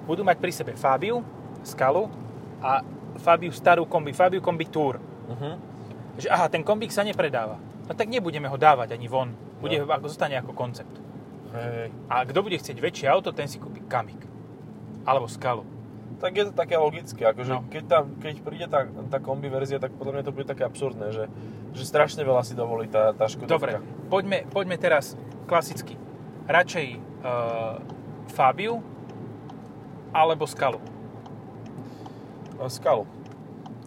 Budú 0.04 0.22
mať 0.22 0.38
pri 0.38 0.52
sebe 0.52 0.72
Fabiu, 0.72 1.26
Skalu 1.60 2.06
a 2.58 2.86
Fabiu 3.16 3.50
starú 3.50 3.82
kombi, 3.82 4.10
Fabiu 4.10 4.38
kombi 4.38 4.62
Tour. 4.64 5.02
Uh-huh. 5.26 5.58
Že 6.16 6.28
aha, 6.28 6.46
ten 6.46 6.62
kombík 6.62 6.88
sa 6.88 7.02
nepredáva. 7.02 7.58
No 7.88 7.96
tak 7.96 8.06
nebudeme 8.06 8.46
ho 8.46 8.54
dávať 8.54 8.92
ani 8.92 9.08
von. 9.08 9.32
Bude, 9.58 9.80
No. 9.80 9.88
ako, 9.88 10.06
zostane 10.06 10.36
ako 10.36 10.52
koncept. 10.52 10.92
Hej. 11.56 11.88
A 12.12 12.22
kto 12.28 12.44
bude 12.44 12.60
chcieť 12.60 12.76
väčšie 12.76 13.08
auto, 13.08 13.32
ten 13.32 13.48
si 13.48 13.56
kúpi 13.56 13.80
Kamik. 13.80 14.20
Alebo 15.08 15.24
Skalu. 15.24 15.64
Tak 16.20 16.34
je 16.36 16.44
to 16.46 16.52
také 16.52 16.76
logické, 16.76 17.24
akože 17.24 17.48
No. 17.48 17.64
keď, 17.72 17.84
tam, 17.88 18.04
keď 18.20 18.34
príde 18.44 18.66
tá, 18.68 18.84
tá 18.84 19.18
kombi 19.22 19.48
verzia, 19.48 19.80
tak 19.80 19.96
podľa 19.96 20.20
mňa 20.20 20.24
to 20.28 20.34
bude 20.36 20.44
také 20.44 20.68
absurdné, 20.68 21.08
že, 21.14 21.24
že 21.72 21.84
strašne 21.88 22.20
veľa 22.20 22.44
si 22.44 22.52
dovolí 22.52 22.90
tá, 22.92 23.16
tá 23.16 23.24
Škodovka. 23.24 23.48
Dobre, 23.56 23.72
poďme, 24.12 24.44
poďme 24.52 24.76
teraz 24.76 25.16
klasicky. 25.48 25.96
Radšej 26.44 26.86
uh, 27.24 27.80
Fabiu 28.36 28.84
alebo 30.12 30.44
Skalu. 30.44 30.82
Skalu, 32.68 33.06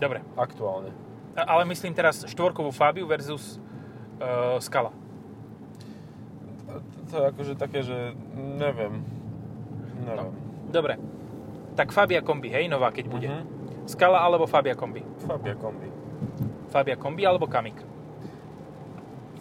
Dobre, 0.01 0.25
aktuálne. 0.33 0.89
Ale 1.37 1.61
myslím 1.69 1.93
teraz 1.93 2.25
štvorkovú 2.25 2.73
Fabiu 2.73 3.05
versus 3.05 3.60
uh, 4.21 4.57
Skala. 4.61 4.93
To, 7.11 7.15
je 7.19 7.25
akože 7.27 7.53
také, 7.59 7.83
že 7.83 8.15
neviem. 8.37 9.03
Neviem. 10.05 10.31
Dobre. 10.71 10.95
Tak 11.75 11.91
Fabia 11.91 12.23
kombi, 12.23 12.47
hej, 12.47 12.71
nová 12.71 12.93
keď 12.95 13.05
bude. 13.11 13.27
Mhm. 13.27 13.43
Skala 13.89 14.23
alebo 14.23 14.47
Fabia 14.47 14.77
kombi? 14.77 15.03
Fabia 15.25 15.57
kombi. 15.57 15.91
Fabia 16.71 16.95
kombi 16.95 17.27
alebo 17.27 17.51
Kamik? 17.51 17.75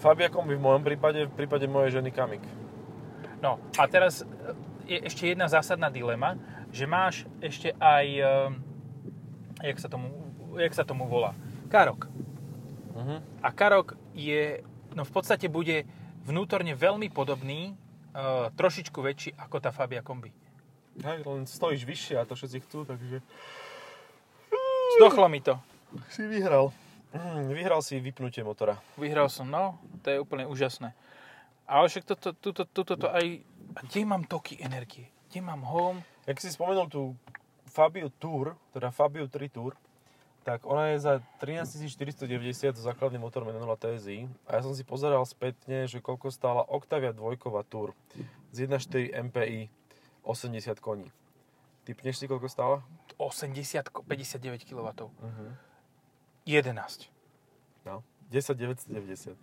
Fabia 0.03 0.27
kombi 0.33 0.59
v 0.59 0.63
mojom 0.65 0.83
prípade, 0.83 1.31
v 1.31 1.35
prípade 1.37 1.71
mojej 1.71 2.03
ženy 2.03 2.11
Kamik. 2.11 2.43
No 3.39 3.63
a 3.79 3.87
teraz 3.87 4.25
e, 4.25 4.27
je 4.91 4.99
ešte 5.07 5.31
jedna 5.31 5.47
zásadná 5.47 5.93
dilema, 5.93 6.35
že 6.75 6.91
máš 6.91 7.29
ešte 7.39 7.71
aj, 7.79 8.07
e, 8.19 8.35
jak 9.71 9.79
sa 9.79 9.89
tomu, 9.93 10.09
jak 10.59 10.75
sa 10.75 10.83
tomu 10.83 11.07
volá, 11.07 11.37
Karok. 11.71 12.11
Uh-huh. 12.97 13.23
A 13.45 13.49
Karok 13.55 13.95
je, 14.17 14.67
no 14.95 15.03
v 15.07 15.13
podstate 15.13 15.47
bude 15.51 15.87
vnútorne 16.25 16.75
veľmi 16.77 17.09
podobný, 17.11 17.73
e, 17.73 17.75
trošičku 18.55 18.99
väčší 19.01 19.31
ako 19.39 19.57
tá 19.63 19.71
Fabia 19.71 20.05
kombi. 20.05 20.31
Hej, 21.01 21.25
len 21.25 21.47
stojíš 21.47 21.87
vyššie 21.87 22.15
a 22.21 22.27
to 22.29 22.35
všetci 22.37 22.59
chcú, 22.67 22.85
takže 22.85 23.23
Zdochlo 24.99 25.31
mi 25.31 25.41
to. 25.41 25.55
si 26.11 26.27
vyhral. 26.27 26.75
Mm, 27.15 27.55
vyhral 27.55 27.83
si 27.83 27.99
vypnutie 27.99 28.43
motora. 28.43 28.79
Vyhral 28.99 29.31
som, 29.31 29.47
no, 29.47 29.79
to 30.03 30.11
je 30.11 30.19
úplne 30.19 30.47
úžasné. 30.47 30.95
Ale 31.67 31.87
však 31.87 32.05
toto, 32.05 32.35
toto, 32.35 32.67
toto, 32.67 32.95
to 32.99 33.09
aj... 33.11 33.43
A 33.79 33.81
kde 33.87 34.03
mám 34.03 34.27
toky 34.27 34.59
energie? 34.59 35.07
Kde 35.31 35.41
mám 35.47 35.63
home? 35.63 36.03
Jak 36.27 36.43
si 36.43 36.51
spomenul 36.51 36.91
tú 36.91 37.15
Fabio 37.71 38.11
Tour, 38.19 38.59
teda 38.75 38.91
Fabio 38.91 39.31
3 39.31 39.47
Tour, 39.49 39.79
tak 40.45 40.65
ona 40.65 40.93
je 40.95 41.05
za 41.05 41.13
13 41.45 41.85
490 41.87 42.77
so 42.77 42.83
základným 42.83 43.21
motorom 43.21 43.53
1.0 43.53 43.61
TSI 43.77 44.19
a 44.49 44.57
ja 44.57 44.61
som 44.65 44.73
si 44.73 44.83
pozeral 44.83 45.23
spätne, 45.29 45.85
že 45.85 46.01
koľko 46.01 46.33
stála 46.33 46.65
Octavia 46.65 47.13
2 47.13 47.37
Tour 47.69 47.93
z 48.51 48.57
1.4 48.65 49.13
MPI 49.31 49.69
80 50.25 50.81
koní. 50.81 51.09
Typneš 51.85 52.21
si, 52.21 52.29
koľko 52.29 52.49
stála? 52.49 52.85
80, 53.17 53.89
59 53.89 54.69
kW. 54.69 54.89
Uh-huh. 55.09 55.51
11. 56.45 57.09
No, 57.89 58.05
10 58.29 58.57
990. 58.57 59.37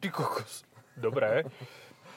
Ty 0.00 0.08
kokos. 0.08 0.64
Dobré. 0.96 1.44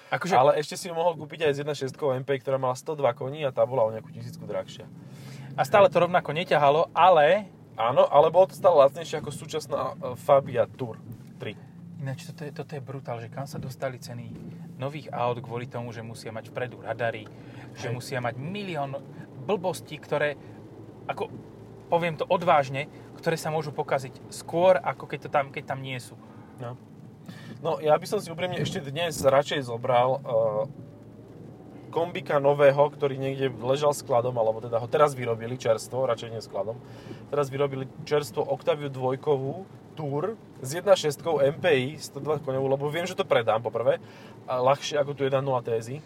Akože, 0.07 0.39
Ale 0.39 0.55
ešte 0.55 0.79
si 0.79 0.87
ju 0.87 0.95
mohol 0.95 1.19
kúpiť 1.19 1.51
aj 1.51 1.53
z 1.59 1.59
1.6 1.67 2.23
MPI, 2.23 2.39
ktorá 2.39 2.55
mala 2.55 2.79
102 2.79 3.03
koní 3.11 3.43
a 3.43 3.51
tá 3.51 3.67
bola 3.67 3.83
o 3.83 3.91
nejakú 3.91 4.07
tisícku 4.15 4.47
drahšia. 4.47 4.87
a 5.59 5.61
stále 5.67 5.91
to 5.91 5.99
rovnako 5.99 6.31
neťahalo, 6.31 6.87
ale... 6.95 7.51
Áno, 7.77 8.09
ale 8.09 8.33
bolo 8.33 8.49
to 8.49 8.57
stále 8.57 8.81
lacnejšie 8.81 9.21
ako 9.21 9.29
súčasná 9.29 9.93
e, 9.93 10.17
Fabia 10.17 10.65
Tour 10.65 10.97
3. 11.37 12.01
Ináč, 12.01 12.25
toto 12.25 12.41
je, 12.41 12.49
toto 12.49 12.73
je 12.73 12.81
brutál, 12.81 13.21
že 13.21 13.29
kam 13.29 13.45
sa 13.45 13.61
dostali 13.61 14.01
ceny 14.01 14.33
nových 14.81 15.13
aut 15.13 15.37
kvôli 15.37 15.69
tomu, 15.69 15.93
že 15.93 16.01
musia 16.01 16.33
mať 16.33 16.49
vpredu 16.49 16.81
radary, 16.81 17.29
že 17.77 17.89
Hej. 17.89 17.93
musia 17.93 18.17
mať 18.17 18.33
milión 18.41 18.97
blbostí, 19.45 19.93
ktoré, 20.01 20.33
ako 21.05 21.29
poviem 21.89 22.17
to 22.17 22.25
odvážne, 22.25 22.89
ktoré 23.21 23.37
sa 23.37 23.53
môžu 23.53 23.69
pokaziť 23.69 24.25
skôr, 24.33 24.81
ako 24.81 25.05
keď, 25.05 25.19
to 25.25 25.29
tam, 25.29 25.45
keď 25.53 25.63
tam 25.73 25.79
nie 25.85 26.01
sú. 26.01 26.17
No. 26.57 26.73
no, 27.61 27.77
ja 27.77 27.93
by 27.93 28.05
som 28.09 28.17
si 28.17 28.33
úprimne 28.33 28.57
ešte 28.57 28.81
dnes 28.81 29.21
radšej 29.21 29.69
zobral 29.69 30.17
uh, 30.17 30.65
kombika 31.97 32.37
nového, 32.37 32.93
ktorý 32.93 33.17
niekde 33.17 33.49
ležal 33.57 33.89
skladom, 33.89 34.37
alebo 34.37 34.61
teda 34.61 34.77
ho 34.77 34.85
teraz 34.85 35.17
vyrobili 35.17 35.57
čerstvo, 35.57 36.05
radšej 36.05 36.29
nie 36.29 36.45
skladom. 36.45 36.77
Teraz 37.33 37.49
vyrobili 37.49 37.89
čerstvo 38.05 38.45
Octaviu 38.45 38.93
2 38.93 39.17
Tour 39.97 40.37
s 40.61 40.77
1.6 40.77 41.25
MPI 41.57 41.97
102 41.97 42.45
koňovú, 42.45 42.69
lebo 42.69 42.85
viem, 42.93 43.09
že 43.09 43.17
to 43.17 43.25
predám 43.25 43.65
poprvé, 43.65 43.97
a 44.45 44.61
ľahšie 44.61 45.01
ako 45.01 45.17
tu 45.17 45.25
1.0 45.25 45.41
TSI. 45.41 45.97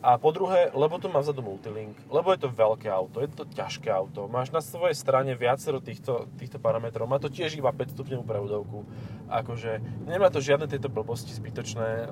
A 0.00 0.16
po 0.16 0.32
druhé, 0.32 0.72
lebo 0.72 0.96
to 0.96 1.12
má 1.12 1.20
vzadu 1.20 1.44
multilink, 1.44 1.96
lebo 2.08 2.32
je 2.32 2.40
to 2.40 2.52
veľké 2.52 2.88
auto, 2.88 3.20
je 3.20 3.28
to 3.32 3.44
ťažké 3.48 3.88
auto, 3.90 4.28
máš 4.28 4.52
na 4.52 4.60
svojej 4.60 4.94
strane 4.94 5.32
viacero 5.34 5.80
týchto, 5.82 6.30
týchto 6.36 6.60
parametrov, 6.60 7.08
má 7.08 7.16
to 7.16 7.32
tiež 7.32 7.56
iba 7.58 7.72
5 7.72 7.96
stupňovú 7.96 8.22
prevodovku, 8.22 8.84
akože 9.26 9.82
nemá 10.04 10.28
to 10.28 10.44
žiadne 10.44 10.68
tieto 10.68 10.92
blbosti 10.92 11.32
zbytočné, 11.32 11.88
e, 11.88 12.06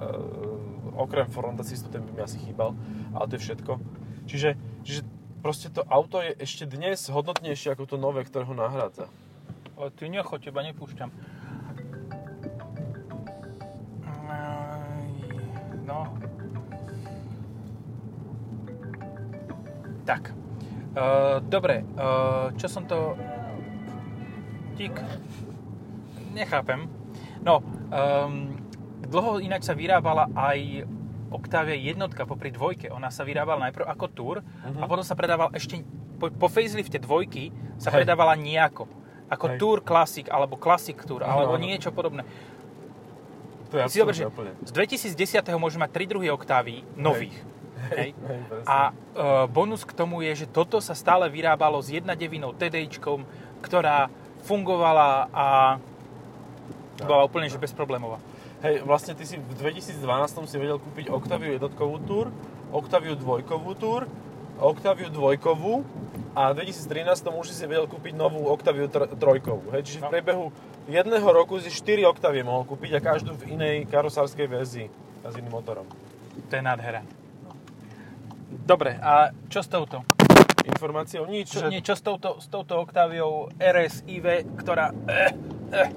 okrem 0.94 1.26
Assistu, 1.60 1.90
ten 1.90 2.02
by 2.02 2.10
mi 2.12 2.20
asi 2.22 2.38
chýbal, 2.38 2.74
ale 3.14 3.24
to 3.28 3.36
je 3.36 3.44
všetko. 3.50 3.72
Čiže, 4.24 4.56
čiže 4.82 5.00
proste 5.44 5.68
to 5.68 5.84
auto 5.84 6.22
je 6.24 6.32
ešte 6.40 6.64
dnes 6.64 6.96
hodnotnejšie 7.10 7.76
ako 7.76 7.84
to 7.84 7.96
nové, 8.00 8.24
ktoré 8.24 8.48
ho 8.48 8.56
nahrádza. 8.56 9.10
Ale 9.74 9.90
ty 9.92 10.08
necho, 10.08 10.38
teba 10.38 10.62
nepúšťam. 10.62 11.10
No. 15.84 16.08
Tak. 20.08 20.32
Uh, 20.94 21.42
dobre, 21.44 21.84
uh, 21.98 22.50
čo 22.56 22.66
som 22.70 22.88
to... 22.88 23.18
Tik. 24.74 24.96
Nechápem. 26.34 26.88
No, 27.44 27.62
um, 27.92 28.63
dlho 29.06 29.40
ináč 29.40 29.68
sa 29.68 29.74
vyrábala 29.76 30.28
aj 30.34 30.88
Octavia 31.34 31.74
jednotka 31.74 32.22
popri 32.24 32.54
dvojke. 32.54 32.90
Ona 32.94 33.10
sa 33.10 33.26
vyrábala 33.26 33.70
najprv 33.70 33.90
ako 33.90 34.06
Tour 34.14 34.36
uh-huh. 34.40 34.80
a 34.80 34.84
potom 34.86 35.02
sa 35.02 35.18
predával 35.18 35.50
ešte... 35.50 35.82
Po, 36.14 36.30
po 36.30 36.46
facelifte 36.46 37.02
dvojky 37.02 37.50
sa 37.74 37.90
Hej. 37.90 38.06
predávala 38.06 38.38
nejako. 38.38 38.86
Ako 39.26 39.46
Hej. 39.50 39.58
Tour 39.58 39.78
Classic, 39.82 40.26
alebo 40.30 40.54
Classic 40.54 40.94
Tour, 40.94 41.26
Áno, 41.26 41.42
alebo 41.42 41.58
niečo 41.58 41.90
podobné. 41.90 42.22
To 43.74 43.82
je 43.82 43.90
Si 43.90 43.98
zober, 43.98 44.14
že 44.14 44.30
z 44.62 44.70
2010. 44.70 45.42
môže 45.58 45.74
mať 45.74 45.90
3 45.90 46.12
druhy 46.14 46.30
Octavii 46.30 46.86
nových. 46.94 47.34
Hej. 47.34 47.50
Hej, 47.90 48.10
presne. 48.48 48.64
A 48.64 48.78
e, 48.88 48.92
bonus 49.50 49.82
k 49.84 49.92
tomu 49.92 50.22
je, 50.24 50.44
že 50.44 50.46
toto 50.48 50.78
sa 50.80 50.94
stále 50.96 51.26
vyrábalo 51.28 51.82
s 51.82 51.90
1.9 51.92 52.54
TDIčkom, 52.56 53.26
ktorá 53.60 54.08
fungovala 54.46 55.28
a 55.34 55.46
bola 57.02 57.26
úplne 57.26 57.50
že 57.50 57.58
bezproblémová. 57.58 58.22
Hej, 58.64 58.80
vlastne 58.80 59.12
ty 59.12 59.28
si 59.28 59.36
v 59.36 59.52
2012 59.60 60.00
si 60.48 60.56
vedel 60.56 60.80
kúpiť 60.80 61.12
Octaviu 61.12 61.52
jednotkovú 61.52 62.00
túr, 62.08 62.26
Octaviu 62.72 63.12
dvojkovú 63.12 63.76
túr, 63.76 64.08
Octaviu 64.56 65.12
dvojkovú 65.12 65.84
a 66.32 66.56
v 66.56 66.64
2013 66.64 67.28
už 67.28 67.52
si 67.52 67.60
si 67.60 67.68
vedel 67.68 67.84
kúpiť 67.84 68.16
novú 68.16 68.48
Octaviu 68.48 68.88
tr- 68.88 69.12
trojkovú. 69.20 69.68
Hej, 69.76 69.84
čiže 69.84 69.98
v 70.00 70.04
No. 70.08 70.12
priebehu 70.16 70.44
jedného 70.88 71.28
roku 71.28 71.60
si 71.60 71.68
4 71.68 72.08
Octavie 72.08 72.40
mohol 72.40 72.64
kúpiť 72.64 72.96
a 72.96 73.00
každú 73.04 73.36
v 73.36 73.52
inej 73.52 73.84
karosárskej 73.92 74.48
verzii 74.48 74.88
a 75.20 75.28
s 75.28 75.36
iným 75.36 75.60
motorom. 75.60 75.84
To 76.48 76.52
je 76.56 76.62
nádhera. 76.64 77.04
Dobre, 78.64 78.96
a 78.96 79.28
čo 79.52 79.60
s 79.60 79.68
touto? 79.68 80.00
Informácie 80.64 81.20
o 81.20 81.28
nič, 81.28 81.52
Čo, 81.52 81.68
že... 81.68 81.68
nie, 81.68 81.84
čo 81.84 81.92
s 81.92 82.00
touto, 82.00 82.40
s 82.40 82.48
touto 82.48 82.80
Octaviou 82.80 83.52
RS 83.60 84.08
IV, 84.08 84.48
ktorá... 84.56 84.88
Eh, 85.04 85.36
eh, 85.68 85.90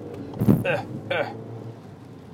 eh, 0.67 0.84
eh. 1.15 1.46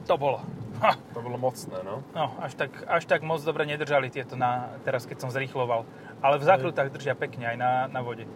To 0.07 0.15
bolo. 0.19 0.39
Ha. 0.83 0.99
To 1.15 1.19
bolo 1.23 1.39
mocné, 1.39 1.79
no. 1.85 2.03
No, 2.11 2.35
až 2.43 2.59
tak, 2.59 2.71
až 2.91 3.07
tak 3.07 3.23
moc 3.23 3.39
dobre 3.39 3.63
nedržali 3.63 4.11
tieto 4.11 4.35
na, 4.35 4.75
teraz, 4.83 5.07
keď 5.07 5.23
som 5.23 5.29
zrýchloval. 5.31 5.87
Ale 6.19 6.35
v 6.39 6.43
zakrutách 6.43 6.91
držia 6.91 7.15
pekne 7.15 7.55
aj 7.55 7.57
na, 7.57 7.71
na 7.87 8.03
vode. 8.03 8.27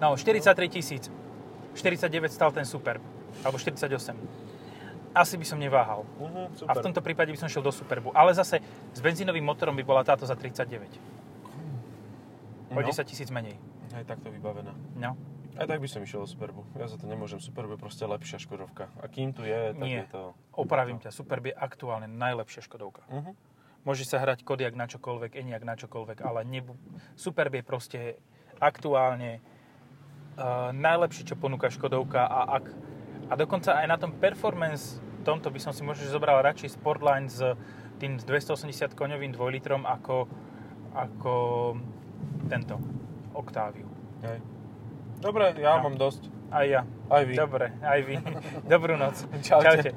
No, 0.00 0.16
43 0.16 0.52
tisíc. 0.68 1.08
49 1.76 2.32
stal 2.32 2.52
ten 2.52 2.68
Superb. 2.68 3.00
Alebo 3.40 3.56
48. 3.56 4.16
Asi 5.10 5.34
by 5.34 5.46
som 5.48 5.58
neváhal. 5.58 6.06
Uh-huh, 6.22 6.46
A 6.68 6.72
v 6.76 6.82
tomto 6.86 7.02
prípade 7.02 7.32
by 7.34 7.38
som 7.40 7.48
šiel 7.50 7.64
do 7.64 7.72
Superbu. 7.74 8.12
Ale 8.14 8.30
zase 8.36 8.62
s 8.94 9.00
benzínovým 9.00 9.42
motorom 9.42 9.74
by 9.74 9.82
bola 9.82 10.02
táto 10.04 10.22
za 10.28 10.36
39. 10.36 10.86
O 12.70 12.78
No. 12.78 12.86
10 12.86 13.02
tisíc 13.02 13.26
menej. 13.34 13.58
Aj 13.90 14.06
takto 14.06 14.30
vybavená. 14.30 14.70
No. 14.94 15.18
Aj 15.60 15.68
tak 15.68 15.84
by 15.84 15.88
som 15.92 16.00
išiel 16.00 16.24
do 16.24 16.28
Superbu. 16.28 16.64
Ja 16.80 16.88
za 16.88 16.96
to 16.96 17.04
nemôžem. 17.04 17.36
Superb 17.36 17.68
je 17.68 17.76
proste 17.76 18.08
lepšia 18.08 18.40
Škodovka. 18.40 18.88
A 18.96 19.04
kým 19.12 19.36
tu 19.36 19.44
je, 19.44 19.76
tak 19.76 19.84
Nie. 19.84 20.08
je 20.08 20.16
to... 20.16 20.22
Opravím 20.56 20.96
ťa. 20.96 21.12
Superb 21.12 21.52
je 21.52 21.54
aktuálne 21.54 22.08
najlepšia 22.08 22.64
Škodovka. 22.64 23.04
Uh-huh. 23.12 23.36
Môže 23.84 24.08
sa 24.08 24.16
hrať 24.24 24.40
Kodiak 24.40 24.72
na 24.72 24.88
čokoľvek, 24.88 25.36
Eniak 25.36 25.60
na 25.68 25.76
čokoľvek, 25.76 26.24
ale 26.24 26.48
nebu- 26.48 26.80
Superb 27.12 27.52
je 27.52 27.64
proste 27.64 28.00
aktuálne 28.56 29.44
uh, 30.40 30.72
najlepšie, 30.72 31.28
čo 31.28 31.36
ponúka 31.36 31.68
Škodovka 31.68 32.24
a, 32.24 32.60
ak, 32.60 32.64
a 33.28 33.32
dokonca 33.36 33.76
aj 33.76 33.86
na 33.88 33.96
tom 34.00 34.16
performance 34.16 35.00
tomto 35.22 35.52
by 35.52 35.60
som 35.60 35.72
si 35.76 35.84
možno 35.84 36.08
zobral 36.08 36.40
radšej 36.40 36.80
Sportline 36.80 37.28
s 37.28 37.44
tým 38.00 38.16
280 38.16 38.96
koňovým 38.96 39.36
2 39.36 39.56
litrom 39.60 39.84
ako, 39.84 40.24
ako 40.96 41.34
tento 42.48 42.80
Octaviu. 43.36 43.86
Hej. 44.24 44.40
Dobre, 45.20 45.52
ja 45.56 45.76
No. 45.76 45.84
mám 45.84 45.96
dosť. 45.96 46.26
Aj 46.50 46.66
ja. 46.66 46.82
Aj 47.06 47.22
vy. 47.22 47.34
Dobre, 47.36 47.70
aj 47.78 48.00
vy. 48.02 48.14
Dobrú 48.72 48.96
noc. 48.96 49.22
Čaute. 49.40 49.64
Čaute. 49.64 49.90